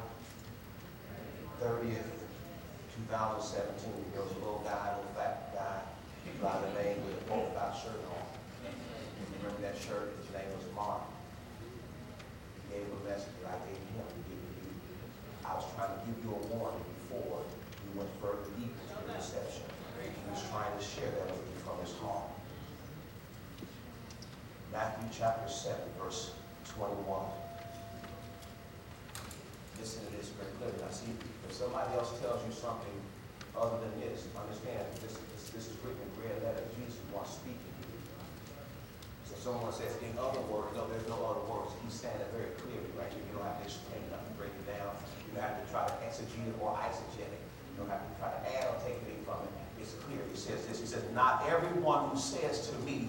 thirtieth, 1.56 2.04
two 2.04 3.04
thousand 3.08 3.48
seventeen, 3.48 3.96
oh, 3.96 4.12
there 4.12 4.28
was 4.28 4.36
a 4.36 4.40
little 4.44 4.60
guy, 4.60 4.92
little 5.00 5.08
fat 5.16 5.56
guy, 5.56 5.88
by 6.44 6.52
the 6.68 6.84
name 6.84 7.00
with 7.00 7.16
a 7.16 7.24
polka 7.32 7.56
dot 7.56 7.72
shirt 7.80 7.96
on. 8.12 8.28
Remember 9.40 9.56
that 9.64 9.80
shirt? 9.80 10.12
His 10.20 10.28
name 10.36 10.52
was 10.52 10.68
Mark. 10.76 11.08
He 12.72 12.80
gave 12.80 12.88
a 12.88 13.04
message 13.04 13.36
that 13.44 13.52
I 13.52 13.58
gave 13.68 13.76
him 13.76 14.00
to 14.00 14.20
give 14.32 14.40
to 14.40 14.64
you. 14.64 14.72
I 15.44 15.60
was 15.60 15.68
trying 15.76 15.91
to 15.91 15.91
give 16.06 16.18
you 16.24 16.30
a 16.34 16.42
warning 16.54 16.84
before 17.06 17.42
you 17.46 17.90
went 17.94 18.10
further 18.20 18.48
deep 18.58 18.74
into 18.74 18.98
the 19.06 19.12
deception. 19.14 19.66
He 20.02 20.30
was 20.30 20.42
trying 20.50 20.72
to 20.74 20.82
share 20.82 21.10
that 21.10 21.30
with 21.30 21.46
you 21.46 21.58
from 21.62 21.78
his 21.78 21.94
heart. 22.02 22.26
Matthew 24.72 25.06
chapter 25.12 25.46
7, 25.46 25.76
verse 26.00 26.32
21. 26.74 26.96
Listen 29.78 30.00
to 30.06 30.10
this 30.16 30.32
very 30.34 30.48
clearly. 30.56 30.78
Now, 30.80 30.90
see, 30.90 31.12
if 31.44 31.52
somebody 31.52 31.92
else 31.94 32.16
tells 32.18 32.40
you 32.48 32.52
something 32.54 32.96
other 33.52 33.76
than 33.84 33.92
this, 34.00 34.24
understand 34.32 34.80
this, 35.04 35.20
this, 35.36 35.52
this 35.52 35.64
is 35.68 35.76
written 35.84 36.00
in 36.00 36.10
red 36.24 36.38
letter. 36.40 36.64
Jesus 36.80 36.96
was 37.12 37.28
speaking. 37.28 37.60
So 39.28 39.36
someone 39.36 39.72
says, 39.76 39.92
in 40.00 40.16
other 40.16 40.40
words, 40.48 40.72
no, 40.72 40.88
there's 40.88 41.04
no 41.06 41.20
other 41.20 41.44
words. 41.44 41.76
He's 41.84 41.92
saying 41.92 42.16
it 42.16 42.32
very 42.32 42.56
clearly, 42.56 42.88
right? 42.96 43.12
here. 43.12 43.20
You 43.28 43.36
don't 43.36 43.44
have 43.44 43.60
to 43.60 43.68
explain 43.68 44.00
nothing, 44.08 44.32
break 44.40 44.54
it 44.56 44.66
down. 44.72 44.96
You 45.32 45.40
don't 45.40 45.48
have 45.48 45.64
to 45.64 45.72
try 45.72 45.86
to 45.86 45.92
exegete 46.04 46.48
it 46.48 46.54
or 46.60 46.76
eisegete 46.76 47.24
it. 47.24 47.40
You 47.72 47.80
don't 47.80 47.88
have 47.88 48.04
to 48.04 48.20
try 48.20 48.28
to 48.28 48.40
add 48.58 48.68
or 48.68 48.76
take 48.84 49.00
anything 49.00 49.24
from 49.24 49.40
it. 49.42 49.52
It's 49.80 49.94
clear. 50.04 50.20
He 50.30 50.38
says 50.38 50.66
this. 50.66 50.78
He 50.78 50.86
says, 50.86 51.02
not 51.14 51.48
everyone 51.48 52.10
who 52.10 52.18
says 52.18 52.68
to 52.68 52.78
me, 52.84 53.08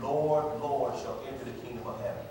Lord, 0.00 0.44
Lord, 0.60 0.94
shall 1.00 1.22
enter 1.28 1.44
the 1.44 1.66
kingdom 1.66 1.86
of 1.86 2.00
heaven, 2.00 2.24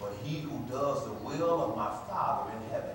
but 0.00 0.12
he 0.22 0.40
who 0.40 0.58
does 0.70 1.04
the 1.04 1.12
will 1.12 1.62
of 1.62 1.76
my 1.76 1.88
Father 2.08 2.52
in 2.52 2.70
heaven. 2.70 2.90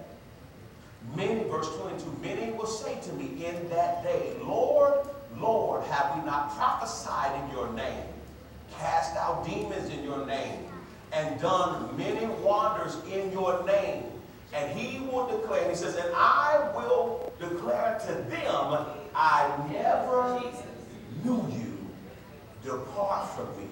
Many, 1.15 1.49
verse 1.49 1.67
22, 1.77 2.19
many 2.21 2.51
will 2.51 2.67
say 2.67 2.99
to 3.01 3.13
me 3.13 3.45
in 3.45 3.69
that 3.69 4.03
day, 4.03 4.35
Lord, 4.43 5.07
Lord, 5.37 5.83
have 5.85 6.17
we 6.17 6.25
not 6.25 6.55
prophesied 6.55 7.43
in 7.43 7.55
your 7.55 7.71
name, 7.73 8.03
cast 8.77 9.15
out 9.15 9.45
demons 9.45 9.89
in 9.89 10.03
your 10.03 10.25
name, 10.25 10.67
and 11.11 11.39
done 11.41 11.95
many 11.97 12.25
wonders 12.43 12.97
in 13.11 13.31
your 13.31 13.63
name? 13.65 14.03
And 14.53 14.77
he 14.77 14.99
will 14.99 15.27
declare, 15.27 15.69
he 15.69 15.75
says, 15.75 15.95
and 15.95 16.13
I 16.15 16.71
will 16.75 17.31
declare 17.39 17.99
to 18.07 18.13
them, 18.29 18.85
I 19.15 19.49
never 19.71 20.41
knew 21.23 21.47
you. 21.51 21.77
Depart 22.63 23.29
from 23.29 23.47
me, 23.57 23.69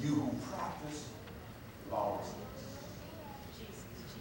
you 0.00 0.14
who 0.14 0.30
practice 0.50 1.08
lawlessness. 1.90 2.36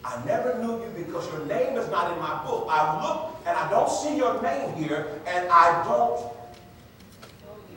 I 0.03 0.21
never 0.25 0.57
knew 0.57 0.81
you 0.83 0.89
because 0.95 1.27
your 1.31 1.45
name 1.45 1.77
is 1.77 1.87
not 1.89 2.11
in 2.11 2.19
my 2.19 2.43
book. 2.43 2.67
I 2.69 3.01
look 3.01 3.37
and 3.45 3.55
I 3.55 3.69
don't 3.69 3.89
see 3.89 4.17
your 4.17 4.41
name 4.41 4.73
here, 4.73 5.21
and 5.25 5.47
I 5.49 5.83
don't 5.83 6.19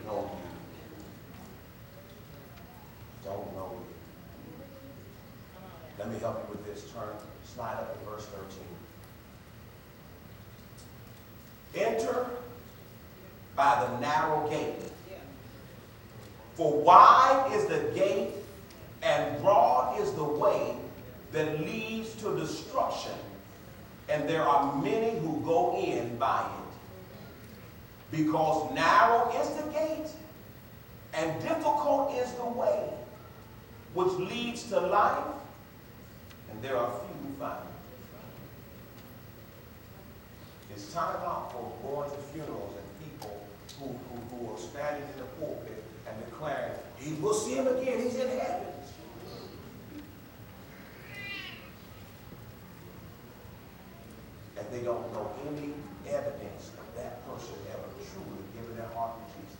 know 0.04 0.30
you. 0.74 0.90
Don't 3.24 3.54
know 3.54 3.72
you. 3.72 3.94
Let 5.98 6.10
me 6.10 6.18
help 6.18 6.44
you 6.44 6.56
with 6.56 6.64
this. 6.66 6.90
Turn, 6.92 7.14
slide 7.54 7.74
up 7.74 7.98
to 7.98 8.10
verse 8.10 8.26
13. 11.74 11.86
Enter 11.86 12.26
by 13.54 13.86
the 13.86 14.00
narrow 14.00 14.48
gate. 14.48 14.74
For 16.56 16.72
wide 16.72 17.52
is 17.54 17.66
the 17.66 17.90
gate 17.94 18.30
and 19.02 19.40
broad 19.40 20.00
is 20.00 20.12
the 20.12 20.24
way 20.24 20.74
that 21.32 21.60
leads 21.60 22.14
to 22.16 22.36
destruction, 22.38 23.12
and 24.08 24.28
there 24.28 24.42
are 24.42 24.80
many 24.82 25.18
who 25.18 25.40
go 25.44 25.76
in 25.76 26.16
by 26.16 26.42
it. 26.42 28.16
Because 28.16 28.72
narrow 28.72 29.32
is 29.40 29.48
the 29.50 29.70
gate 29.72 30.08
and 31.12 31.42
difficult 31.42 32.14
is 32.14 32.32
the 32.34 32.44
way 32.44 32.88
which 33.94 34.12
leads 34.30 34.64
to 34.64 34.80
life, 34.80 35.24
and 36.50 36.62
there 36.62 36.76
are 36.76 36.90
few 36.90 37.23
who 37.34 37.44
find 37.44 37.58
it. 37.58 37.74
It's 40.74 40.92
time 40.92 41.16
out 41.24 41.52
for 41.52 41.72
going 41.82 42.10
to 42.10 42.16
funerals 42.32 42.74
and 42.76 43.10
people 43.10 43.46
who, 43.78 43.86
who, 43.86 44.36
who 44.36 44.52
are 44.52 44.58
standing 44.58 45.02
in 45.02 45.18
the 45.18 45.24
pulpit 45.38 45.84
and 46.08 46.24
declaring, 46.24 46.72
he 46.98 47.14
will 47.14 47.34
see 47.34 47.54
him 47.54 47.68
again, 47.68 48.02
he's 48.02 48.16
in 48.16 48.28
heaven. 48.28 48.66
And 54.56 54.66
they 54.72 54.82
don't 54.84 55.12
know 55.12 55.30
any 55.48 55.74
evidence 56.08 56.70
of 56.78 56.96
that 56.96 57.26
person 57.28 57.54
ever 57.70 57.88
truly 58.12 58.42
giving 58.54 58.76
their 58.76 58.88
heart 58.94 59.12
to 59.18 59.24
Jesus. 59.34 59.58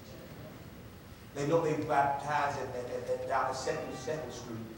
They 1.35 1.47
know 1.49 1.61
they 1.63 1.75
baptized 1.85 2.59
at, 2.59 2.69
at, 2.77 3.11
at, 3.11 3.21
at 3.21 3.29
down 3.29 3.55
Street 3.55 4.75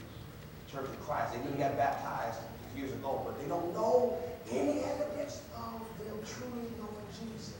Church 0.71 0.85
of 0.85 1.01
Christ. 1.05 1.33
They 1.33 1.51
they 1.51 1.57
got 1.57 1.77
baptized 1.77 2.39
years 2.77 2.91
ago, 2.91 3.21
but 3.25 3.39
they 3.41 3.47
don't 3.47 3.73
know 3.73 4.17
any 4.51 4.81
evidence 4.81 5.41
of 5.55 5.81
them 5.99 6.17
truly 6.25 6.67
knowing 6.77 7.07
Jesus. 7.11 7.55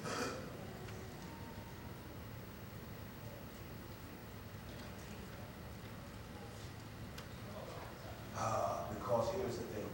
Uh, 8.37 8.77
because 8.93 9.29
here's 9.35 9.57
the 9.57 9.63
thing. 9.63 9.85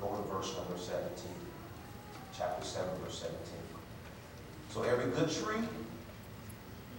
Go 0.00 0.08
to 0.08 0.22
verse 0.34 0.54
number 0.56 0.76
17. 0.76 1.10
Chapter 2.36 2.64
7, 2.64 2.88
verse 3.02 3.20
17. 3.20 3.38
So 4.70 4.82
every 4.82 5.10
good 5.10 5.30
tree 5.30 5.66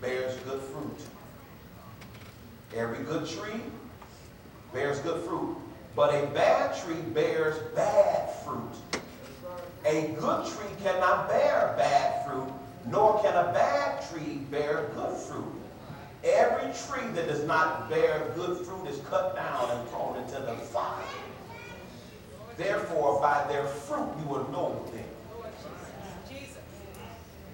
bears 0.01 0.35
good 0.37 0.61
fruit. 0.61 0.99
Every 2.75 3.03
good 3.05 3.27
tree 3.27 3.61
bears 4.73 4.99
good 4.99 5.23
fruit. 5.23 5.57
But 5.97 6.13
a 6.13 6.27
bad 6.27 6.77
tree 6.83 7.01
bears 7.11 7.57
bad 7.75 8.29
fruit. 8.45 9.01
A 9.83 10.09
good 10.19 10.45
tree 10.45 10.69
cannot 10.83 11.27
bear 11.27 11.73
bad 11.75 12.23
fruit, 12.23 12.53
nor 12.85 13.19
can 13.23 13.33
a 13.33 13.51
bad 13.51 14.07
tree 14.07 14.35
bear 14.51 14.91
good 14.93 15.17
fruit. 15.17 15.55
Every 16.23 16.71
tree 16.85 17.09
that 17.13 17.27
does 17.27 17.43
not 17.45 17.89
bear 17.89 18.31
good 18.35 18.63
fruit 18.63 18.87
is 18.87 18.99
cut 19.09 19.35
down 19.35 19.71
and 19.71 19.89
thrown 19.89 20.17
into 20.17 20.39
the 20.39 20.53
fire. 20.53 21.03
Therefore, 22.57 23.19
by 23.19 23.47
their 23.51 23.65
fruit 23.65 24.09
you 24.19 24.27
will 24.27 24.47
know 24.51 24.85
them. 24.93 25.03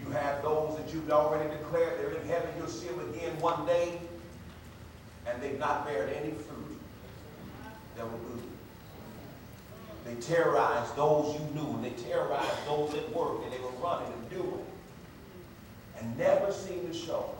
You 0.06 0.12
have 0.12 0.43
those 0.43 0.77
that 0.77 0.93
you've 0.93 1.10
already 1.10 1.49
declared 1.49 1.97
they're 1.97 2.19
in 2.21 2.27
heaven. 2.27 2.49
You'll 2.58 2.67
see 2.67 2.88
them 2.88 2.99
again 3.13 3.39
one 3.39 3.65
day. 3.65 4.01
and 5.25 5.41
they've 5.41 5.58
not 5.58 5.86
bared 5.86 6.10
any 6.10 6.32
fruit 6.32 6.73
that 7.95 8.06
were 8.06 8.17
good. 8.17 8.43
They 10.06 10.15
terrorized 10.15 10.95
those 10.95 11.36
you 11.36 11.62
knew, 11.62 11.69
and 11.75 11.84
they 11.84 11.91
terrorized 11.91 12.67
those 12.67 12.93
at 12.93 13.13
work, 13.15 13.41
and 13.43 13.53
they 13.53 13.60
were 13.60 13.69
running 13.82 14.12
and 14.12 14.29
doing, 14.29 14.65
and 15.97 16.17
never 16.17 16.51
seemed 16.51 16.91
to 16.91 16.97
show 16.97 17.36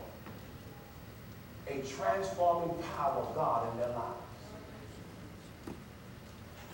a 1.67 1.81
transforming 1.81 2.75
power 2.95 3.21
of 3.21 3.35
God 3.35 3.71
in 3.71 3.79
their 3.79 3.89
lives. 3.89 4.19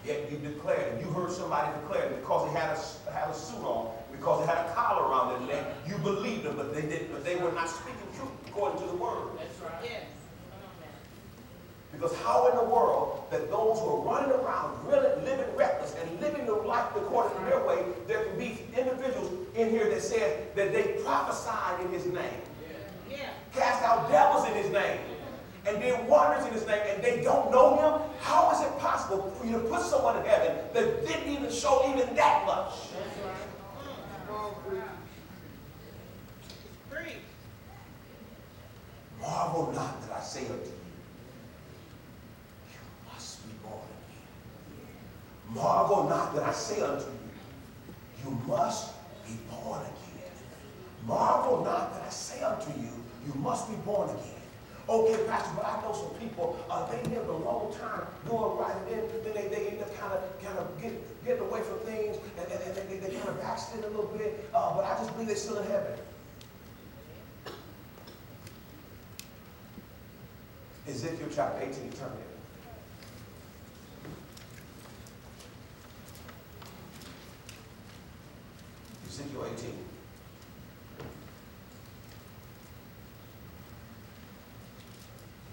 Yet 0.06 0.32
you 0.32 0.38
declared, 0.38 0.94
and 0.94 1.02
you 1.06 1.12
heard 1.12 1.32
somebody 1.32 1.78
declare 1.82 2.06
it 2.06 2.22
because 2.22 2.48
they 2.48 2.60
had 2.60 2.78
a, 2.78 3.12
had 3.12 3.30
a 3.30 3.34
suit 3.34 3.64
on, 3.64 3.92
because 4.12 4.46
they 4.46 4.54
had 4.54 4.66
a 4.66 4.74
collar 4.74 5.10
around 5.10 5.48
their 5.48 5.56
neck, 5.56 5.76
you 5.88 5.98
believed 5.98 6.44
them, 6.44 6.56
but 6.56 6.74
they 6.74 6.82
didn't, 6.82 7.12
but 7.12 7.26
they 7.26 7.36
were 7.36 7.52
not 7.52 7.70
speaking 7.70 8.08
truth 8.16 8.32
according 8.48 8.80
to 8.82 8.88
the 8.88 8.96
word. 8.96 9.38
That's 9.38 9.60
right. 9.60 9.84
Yes. 9.84 10.04
Because 11.92 12.16
how 12.18 12.48
in 12.50 12.56
the 12.56 12.64
world 12.64 13.26
that 13.32 13.50
those 13.50 13.80
who 13.80 13.88
are 13.90 14.02
running 14.02 14.32
around, 14.32 14.78
really 14.88 15.10
living 15.24 15.54
reckless 15.56 15.96
and 16.00 16.22
living 16.22 16.46
their 16.46 16.62
life 16.62 16.86
according 16.96 17.38
to 17.40 17.46
their 17.46 17.66
way, 17.66 17.84
there 18.08 18.24
can 18.26 18.38
be 18.38 18.60
individuals 18.78 19.48
in 19.56 19.70
here 19.70 19.90
that 19.90 20.02
says 20.02 20.48
that 20.56 20.72
they 20.72 21.00
prophesied 21.04 21.82
in 21.82 21.92
his 21.92 22.06
name, 22.06 22.42
Yeah. 23.10 23.30
cast 23.54 23.84
out 23.84 24.10
devils 24.10 24.48
in 24.48 24.54
his 24.54 24.70
name, 24.72 25.00
and 25.66 25.82
did 25.82 26.08
wonders 26.08 26.46
in 26.46 26.54
his 26.54 26.66
name, 26.66 26.82
and 26.88 27.04
they 27.04 27.22
don't 27.22 27.52
know 27.52 27.76
him? 27.76 28.10
How 28.22 28.52
is 28.52 28.62
it 28.62 28.80
possible 28.80 29.32
for 29.32 29.46
you 29.46 29.54
to 29.54 29.68
put 29.68 29.82
someone 29.82 30.18
in 30.18 30.26
heaven 30.26 30.58
that 30.74 31.06
didn't 31.08 31.28
even 31.28 31.52
show 31.52 31.90
even 31.92 32.16
that 32.16 32.46
much? 32.46 32.74
Marvel 39.22 39.72
not 39.74 40.02
that 40.02 40.18
I 40.18 40.22
say 40.22 40.42
unto 40.48 40.54
you 40.66 40.74
must 43.12 43.46
be 43.46 43.54
born 43.62 43.76
again. 43.84 44.96
Marvel 45.54 46.08
not 46.08 46.36
that 46.36 46.44
I 46.44 46.52
say 46.52 46.82
unto 46.82 47.06
you, 47.06 47.30
you 48.24 48.32
must 48.48 48.94
be 49.26 49.34
born 49.50 49.82
again. 49.82 50.32
Marvel 51.06 51.64
not 51.64 51.94
that 51.94 52.04
I 52.04 52.10
say 52.10 52.42
unto 52.42 52.70
you, 52.80 52.92
you 53.26 53.34
must 53.36 53.70
be 53.70 53.76
born 53.78 54.10
again. 54.10 54.36
Okay, 54.88 55.24
Pastor, 55.28 55.52
but 55.56 55.66
I 55.66 55.82
know 55.84 55.94
some 55.94 56.20
people, 56.20 56.58
uh, 56.70 56.90
they 56.90 56.98
lived 57.10 57.30
a 57.30 57.32
long 57.32 57.72
time 57.76 58.08
doing 58.26 58.58
right, 58.58 58.76
and 58.76 58.88
then, 58.90 59.24
then 59.24 59.34
they, 59.36 59.48
they 59.48 59.68
end 59.68 59.82
up 59.82 59.96
kind 60.00 60.14
of 60.14 60.44
kind 60.44 60.58
of 60.58 60.82
get, 60.82 61.26
getting 61.26 61.44
away 61.44 61.62
from 61.62 61.78
things, 61.80 62.18
and, 62.40 62.52
and, 62.52 62.78
and 62.78 62.90
they, 62.90 62.98
they 62.98 63.16
kind 63.16 63.30
of 63.30 63.40
backslid 63.40 63.84
a 63.84 63.88
little 63.88 64.12
bit, 64.18 64.50
uh, 64.54 64.76
but 64.76 64.86
I 64.86 64.98
just 64.98 65.12
believe 65.14 65.28
they're 65.28 65.36
still 65.36 65.60
in 65.60 65.68
heaven. 65.68 65.94
Ezekiel 70.88 71.28
chapter 71.36 71.60
18, 71.62 71.74
turn 71.92 72.10
there. 72.16 72.39
18. 79.24 79.74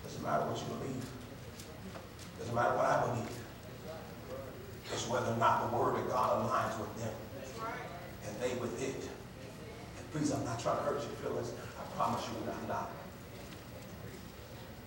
Doesn't 0.05 0.23
matter 0.23 0.47
what 0.47 0.59
you 0.59 0.67
believe. 0.79 1.05
Doesn't 2.39 2.55
matter 2.55 2.77
what 2.77 2.87
I 2.87 3.07
believe. 3.07 3.37
It's 4.93 5.09
whether 5.09 5.33
or 5.33 5.37
not 5.37 5.71
the 5.71 5.77
word 5.77 5.99
of 5.99 6.09
God 6.09 6.47
aligns 6.47 6.79
with 6.79 6.95
them 7.03 7.15
and 8.27 8.41
they 8.41 8.55
with 8.61 8.81
it. 8.83 9.03
And 9.99 10.13
please, 10.13 10.33
I'm 10.33 10.45
not 10.45 10.61
trying 10.61 10.79
to 10.79 10.83
hurt 10.85 11.03
your 11.03 11.17
feelings. 11.23 11.53
I 11.79 11.83
promise 11.97 12.23
you 12.29 12.51
I'm 12.51 12.69
not. 12.69 12.91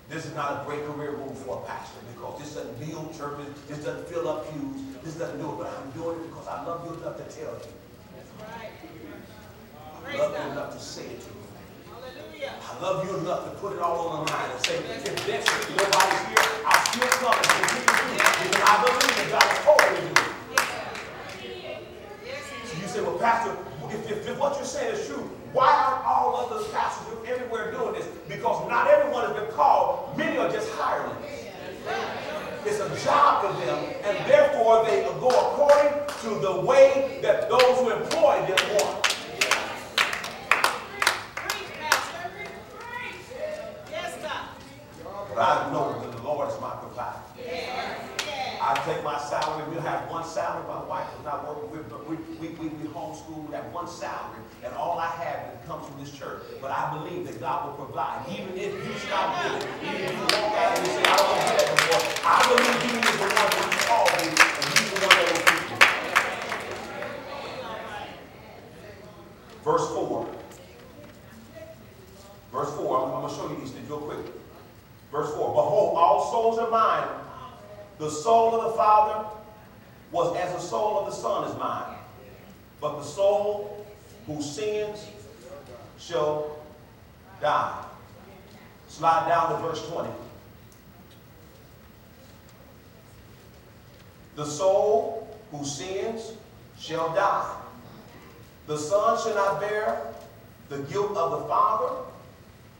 This 0.10 0.26
is 0.26 0.34
not 0.34 0.62
a 0.62 0.65
great 0.65 0.84
career 0.86 1.12
move 1.12 1.38
for 1.38 1.62
a 1.62 1.68
pastor 1.68 2.00
because 2.15 2.39
this 2.39 2.56
doesn't 2.56 2.80
build 2.80 3.15
churches, 3.15 3.54
this 3.68 3.86
doesn't 3.86 4.08
fill 4.08 4.28
up 4.28 4.52
pews, 4.52 4.82
this 5.04 5.13
doesn't 5.13 5.38
do 5.38 5.52
it, 5.54 5.58
but 5.60 5.68
I'm 5.70 5.92
doing 5.92 6.18
it 6.18 6.28
because 6.30 6.48
I 6.48 6.65
love 6.65 6.82
you 6.89 6.98
enough 6.98 7.18
to 7.18 7.24
tell 7.30 7.54
you. 7.54 7.70
That's 8.18 8.34
right. 8.42 8.74
I 8.74 9.99
Praise 9.99 9.99
love 10.17 10.34
you 10.34 10.52
enough 10.52 10.74
to 10.74 10.80
say 10.80 11.06
it 11.06 11.22
to 11.22 11.30
you. 11.30 11.36
Hallelujah. 11.89 12.54
I 12.62 12.82
love 12.82 13.06
you 13.06 13.17
enough 13.17 13.43
to 13.45 13.52
put 13.60 13.74
it 13.74 13.80
all 13.80 14.08
on 14.10 14.26
the 14.26 14.32
line 14.32 14.52
and 14.52 14.62
say, 14.65 14.76
if 14.78 15.04
that's 15.28 15.48
if 15.48 15.69
nobody's 15.69 16.26
here, 16.30 16.45
I'll 16.65 16.86
still 16.89 17.08
come 17.19 17.36
and 17.36 17.45
continue 17.45 17.86
to 17.86 17.93
do 18.00 18.13
it 18.15 18.24
because 18.43 18.65
I 18.65 18.76
believe 18.84 19.15
that 19.19 19.30
God 19.32 19.43
has 19.43 19.60
told 19.65 19.82
me 19.84 20.00
to 20.00 20.13
do 20.13 20.22
it. 20.22 20.30
Yes, 22.26 22.41
So 22.65 22.74
you 22.82 22.88
say, 22.88 23.02
well, 23.02 23.17
Pastor, 23.19 23.56
if, 23.91 24.12
if, 24.12 24.28
if 24.28 24.38
what 24.39 24.56
you're 24.56 24.65
saying 24.65 24.95
is 24.95 25.08
true, 25.08 25.30
why 25.54 25.67
aren't 25.74 26.06
all 26.06 26.36
other 26.38 26.63
pastors 26.69 27.17
everywhere 27.28 27.72
doing 27.72 27.93
this? 27.93 28.08
Because 28.28 28.67
not 28.69 28.88
everyone 28.88 29.26
has 29.26 29.34
been 29.36 29.52
called. 29.52 30.15
Many 30.17 30.38
are 30.38 30.52
just 30.52 30.69
hirelings. 30.74 31.26
It's 32.65 32.80
a 32.80 33.06
job 33.06 33.41
for 33.41 33.65
them, 33.65 33.84
and 34.04 34.30
therefore 34.30 34.86
they 34.86 35.02
go 35.19 35.30
according 35.30 35.93
to 36.22 36.39
the 36.39 36.62
way 36.62 37.19
that 37.24 37.50
those 37.50 37.80
who 37.80 37.89
employ 37.89 38.45
them 38.45 38.60
want. 38.76 39.04
Preach, 41.34 41.72
Pastor. 41.80 42.30
Preach. 42.78 43.15
Yes, 43.89 44.17
God. 44.22 44.50
But 45.34 45.39
I 45.39 45.72
know 45.72 46.00
that 46.02 46.12
the 46.15 46.22
Lord 46.22 46.50
is 46.50 46.60
my 46.60 46.76
provider. 46.76 47.22
Yes. 47.38 48.10
I 48.62 48.76
take 48.86 49.04
my 49.06 49.17
salary, 49.17 49.63
we'll 49.72 49.82
have 49.82 50.12
one 50.12 50.26
salary, 50.26 50.67
my 50.67 50.84
wife 50.84 51.08
is 51.17 51.24
not 51.24 51.48
working, 51.48 51.72
we, 51.72 52.17
we, 52.17 52.17
we, 52.39 52.48
we, 52.60 52.67
we 52.67 52.89
homeschool, 52.89 53.48
we 53.48 53.56
have 53.56 53.69
one 53.80 53.88
salary, 53.88 54.44
and 54.63 54.74
all 54.76 55.00
I 55.00 55.08
have 55.08 55.65
comes 55.65 55.88
from 55.88 56.04
this 56.04 56.12
church. 56.12 56.44
But 56.62 56.72
I 56.72 56.92
believe 56.98 57.26
that 57.28 57.39
God 57.39 57.68
will 57.68 57.86
provide, 57.86 58.28
even 58.28 58.52
if 58.58 58.76
you 58.76 58.94
stop 59.08 59.39
giving, 59.44 59.63
even 59.88 60.04
if 60.04 60.12
you 60.12 60.20
walk 60.20 60.52
out 60.60 60.78
and 60.78 60.86
you 60.86 60.92
say, 60.92 61.04
I 61.08 61.15
don't 61.15 61.32
want 61.32 61.48
to 61.48 61.56
do 61.56 61.63
anymore, 61.63 62.04
I 62.28 62.44
believe 62.44 62.76
He 62.84 62.92
is 63.00 63.15
the 63.15 63.24
one 63.24 63.48
that 63.56 63.72
called 63.88 64.12
me, 64.20 64.28
and 64.36 64.68
He's 64.76 64.89
the 64.92 65.00
one 65.00 65.15
that 65.15 65.26
will 65.32 65.44
keep 65.48 65.63
me. 65.63 65.80
Verse 69.63 69.88
four. 69.96 70.28
Verse 72.52 72.72
four, 72.76 72.92
I'm, 73.00 73.15
I'm 73.15 73.22
gonna 73.22 73.34
show 73.34 73.48
you 73.50 73.62
these 73.62 73.72
things 73.72 73.88
real 73.88 74.02
quick. 74.02 74.26
Verse 75.10 75.32
four, 75.36 75.56
behold, 75.56 75.96
all 75.96 76.30
souls 76.32 76.60
are 76.60 76.70
mine. 76.70 77.08
The 77.98 78.10
soul 78.10 78.60
of 78.60 78.72
the 78.72 78.78
Father 78.78 79.30
was 80.12 80.36
as 80.36 80.52
the 80.54 80.60
soul 80.60 81.00
of 81.00 81.06
the 81.06 81.15
Son 81.15 81.48
is 81.48 81.56
mine. 81.58 81.88
But 82.82 82.98
the 82.98 83.04
soul 83.04 83.86
who 84.26 84.42
sins 84.42 85.08
shall 85.98 86.58
die. 87.42 87.86
Slide 88.88 89.28
down 89.28 89.52
to 89.52 89.68
verse 89.68 89.88
20. 89.89 90.10
The 94.36 94.46
soul 94.46 95.38
who 95.52 95.65
sins 95.65 96.34
shall 96.78 97.13
die. 97.13 97.56
The 98.68 98.78
Son 98.78 99.18
shall 99.22 99.36
not 99.36 99.60
bear 99.60 100.13
the 100.70 100.78
guilt 100.84 101.18
of 101.18 101.32
the 101.32 101.48
Father, 101.48 102.04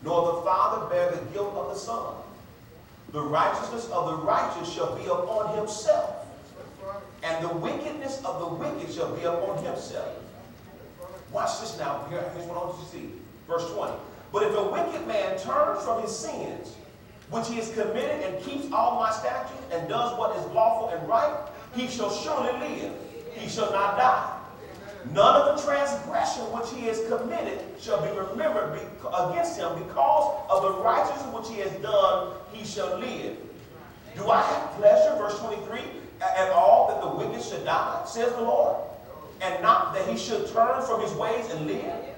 nor 0.04 0.36
the 0.36 0.42
Father 0.44 0.88
bear 0.88 1.12
the 1.12 1.26
guilt 1.34 1.54
of 1.56 1.74
the 1.74 1.80
Son. 1.80 2.14
The 3.12 3.22
righteousness 3.22 3.90
of 3.90 4.06
the 4.06 4.26
righteous 4.26 4.72
shall 4.72 4.96
be 4.96 5.06
upon 5.06 5.58
himself, 5.58 6.19
and 7.24 7.44
the 7.44 7.54
wickedness 7.56 8.24
of 8.24 8.40
the 8.40 8.48
wicked 8.48 8.94
shall 8.94 9.16
be 9.16 9.24
upon 9.24 9.64
himself. 9.64 10.14
Watch 11.32 11.60
this 11.60 11.78
now. 11.78 12.06
Here, 12.10 12.24
here's 12.36 12.46
what 12.48 12.58
I 12.58 12.66
want 12.66 12.78
you 12.80 12.86
to 12.86 12.92
see. 12.92 13.12
Verse 13.48 13.70
20. 13.74 13.94
But 14.32 14.44
if 14.44 14.56
a 14.56 14.64
wicked 14.64 15.08
man 15.08 15.38
turns 15.40 15.84
from 15.84 16.02
his 16.02 16.16
sins, 16.16 16.76
which 17.30 17.48
he 17.48 17.56
has 17.56 17.70
committed, 17.72 18.22
and 18.24 18.44
keeps 18.44 18.72
all 18.74 18.96
my 19.00 19.12
statutes, 19.12 19.62
and 19.72 19.88
does 19.88 20.18
what 20.18 20.36
is 20.38 20.46
lawful 20.48 20.90
and 20.90 21.08
right, 21.08 21.48
he 21.76 21.88
shall 21.88 22.12
surely 22.12 22.52
live. 22.60 22.94
He 23.34 23.48
shall 23.50 23.72
not 23.72 23.98
die. 23.98 24.36
None 25.14 25.42
of 25.42 25.56
the 25.58 25.64
transgression 25.66 26.42
which 26.52 26.70
he 26.74 26.82
has 26.88 27.00
committed 27.08 27.60
shall 27.80 28.02
be 28.02 28.10
remembered 28.18 28.74
be- 28.74 29.08
against 29.08 29.58
him 29.58 29.72
because 29.84 30.46
of 30.50 30.62
the 30.64 30.72
righteousness 30.82 31.34
which 31.34 31.48
he 31.50 31.62
has 31.62 31.72
done, 31.82 32.34
he 32.52 32.66
shall 32.66 32.98
live. 32.98 33.38
Do 34.16 34.30
I 34.30 34.42
have 34.42 34.72
pleasure, 34.78 35.16
verse 35.18 35.40
23, 35.40 35.80
a- 35.80 35.99
at 36.22 36.52
all 36.52 36.88
that 36.88 37.02
the 37.02 37.08
wicked 37.08 37.44
should 37.44 37.66
die, 37.66 38.04
says 38.06 38.32
the 38.34 38.42
Lord, 38.42 38.78
and 39.42 39.62
not 39.62 39.94
that 39.94 40.08
he 40.08 40.18
should 40.18 40.48
turn 40.48 40.82
from 40.84 41.02
his 41.02 41.14
ways 41.14 41.50
and 41.52 41.68
live? 41.68 42.10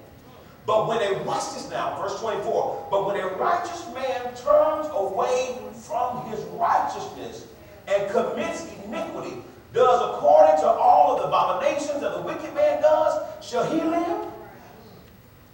But 0.66 0.88
when 0.88 0.98
a, 1.00 1.24
this 1.24 1.70
now, 1.70 2.00
verse 2.02 2.20
24, 2.20 2.88
but 2.92 3.08
when 3.08 3.20
a 3.20 3.28
righteous 3.28 3.86
man 3.94 4.36
turns 4.36 4.88
away 4.94 5.58
from 5.74 6.30
his 6.30 6.40
righteousness 6.54 7.48
and 7.88 8.10
commits 8.12 8.68
iniquity, 8.86 9.44
does 9.74 10.02
according 10.02 10.58
to 10.62 10.68
all 10.68 11.16
of 11.16 11.22
the 11.22 11.28
abominations 11.28 12.02
that 12.02 12.14
the 12.14 12.22
wicked 12.22 12.54
man 12.54 12.82
does, 12.82 13.22
shall 13.44 13.70
he 13.72 13.82
live? 13.82 14.28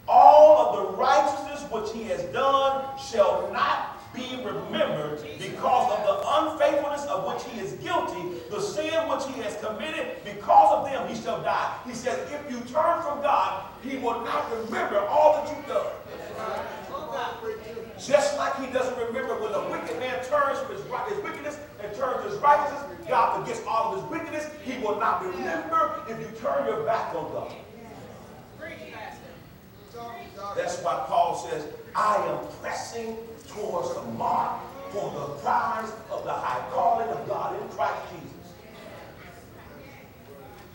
All 0.08 0.58
of 0.58 0.76
the 0.76 0.98
righteousness 0.98 1.70
which 1.72 1.92
he 1.94 2.04
has 2.10 2.24
done 2.34 2.86
shall 2.98 3.50
not 3.52 3.87
be 4.18 4.36
remembered 4.44 5.22
because 5.38 5.92
of 5.94 6.02
the 6.04 6.16
unfaithfulness 6.42 7.06
of 7.06 7.26
which 7.26 7.44
he 7.54 7.62
is 7.62 7.74
guilty, 7.74 8.42
the 8.50 8.60
sin 8.60 9.08
which 9.08 9.26
he 9.28 9.42
has 9.44 9.56
committed, 9.64 10.24
because 10.26 10.74
of 10.74 10.86
them 10.86 11.08
he 11.08 11.16
shall 11.16 11.42
die. 11.42 11.78
He 11.86 11.94
says, 11.94 12.20
if 12.32 12.52
you 12.52 12.60
turn 12.62 13.02
from 13.04 13.22
God, 13.22 13.64
he 13.84 13.98
will 13.98 14.22
not 14.26 14.52
remember 14.52 15.00
all 15.00 15.34
that 15.36 15.56
you've 15.56 15.68
done. 15.68 15.94
Just 18.00 18.38
like 18.38 18.56
he 18.60 18.72
doesn't 18.74 18.98
remember 18.98 19.40
when 19.42 19.52
the 19.52 19.62
wicked 19.70 20.00
man 20.00 20.24
turns 20.26 20.60
from 20.60 20.76
his, 20.76 20.84
his 21.14 21.24
wickedness 21.24 21.60
and 21.82 21.94
turns 21.96 22.24
to 22.24 22.30
his 22.30 22.40
righteousness, 22.40 22.84
God 23.08 23.40
forgets 23.40 23.62
all 23.68 23.94
of 23.94 24.02
his 24.02 24.12
wickedness. 24.12 24.50
He 24.64 24.78
will 24.80 25.00
not 25.00 25.26
remember 25.26 26.04
if 26.10 26.20
you 26.20 26.28
turn 26.40 26.66
your 26.66 26.86
back 26.86 27.14
on 27.16 27.32
God. 27.32 27.56
That's 30.56 30.82
why 30.82 31.04
Paul 31.08 31.36
says, 31.50 31.66
I 31.96 32.16
am 32.28 32.48
pressing 32.62 33.18
towards 33.48 33.94
the 33.96 34.02
mark 34.14 34.62
for 34.92 35.12
the 35.12 35.34
prize 35.42 35.92
of 36.12 36.24
the 36.24 36.34
high 36.34 36.68
calling 36.72 37.08
of 37.10 37.28
God 37.28 37.62
in 37.62 37.68
Christ 37.70 38.02
Jesus. 38.12 38.54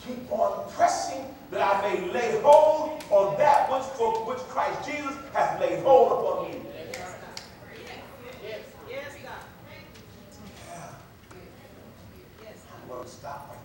Keep 0.05 0.33
on 0.33 0.71
pressing 0.73 1.25
that 1.51 1.61
I 1.61 1.95
may 1.95 2.13
lay 2.13 2.41
hold 2.43 3.03
on 3.11 3.39
that 3.39 3.71
which 3.71 3.83
for 3.97 4.13
which 4.27 4.39
Christ 4.49 4.89
Jesus 4.89 5.15
hath 5.33 5.61
laid 5.61 5.81
hold 5.81 6.13
upon 6.13 6.51
me. 6.51 6.59
Yes, 8.89 9.15
yeah. 9.23 9.33
I'm 12.83 12.89
going 12.89 13.05
to 13.05 13.09
stop 13.09 13.62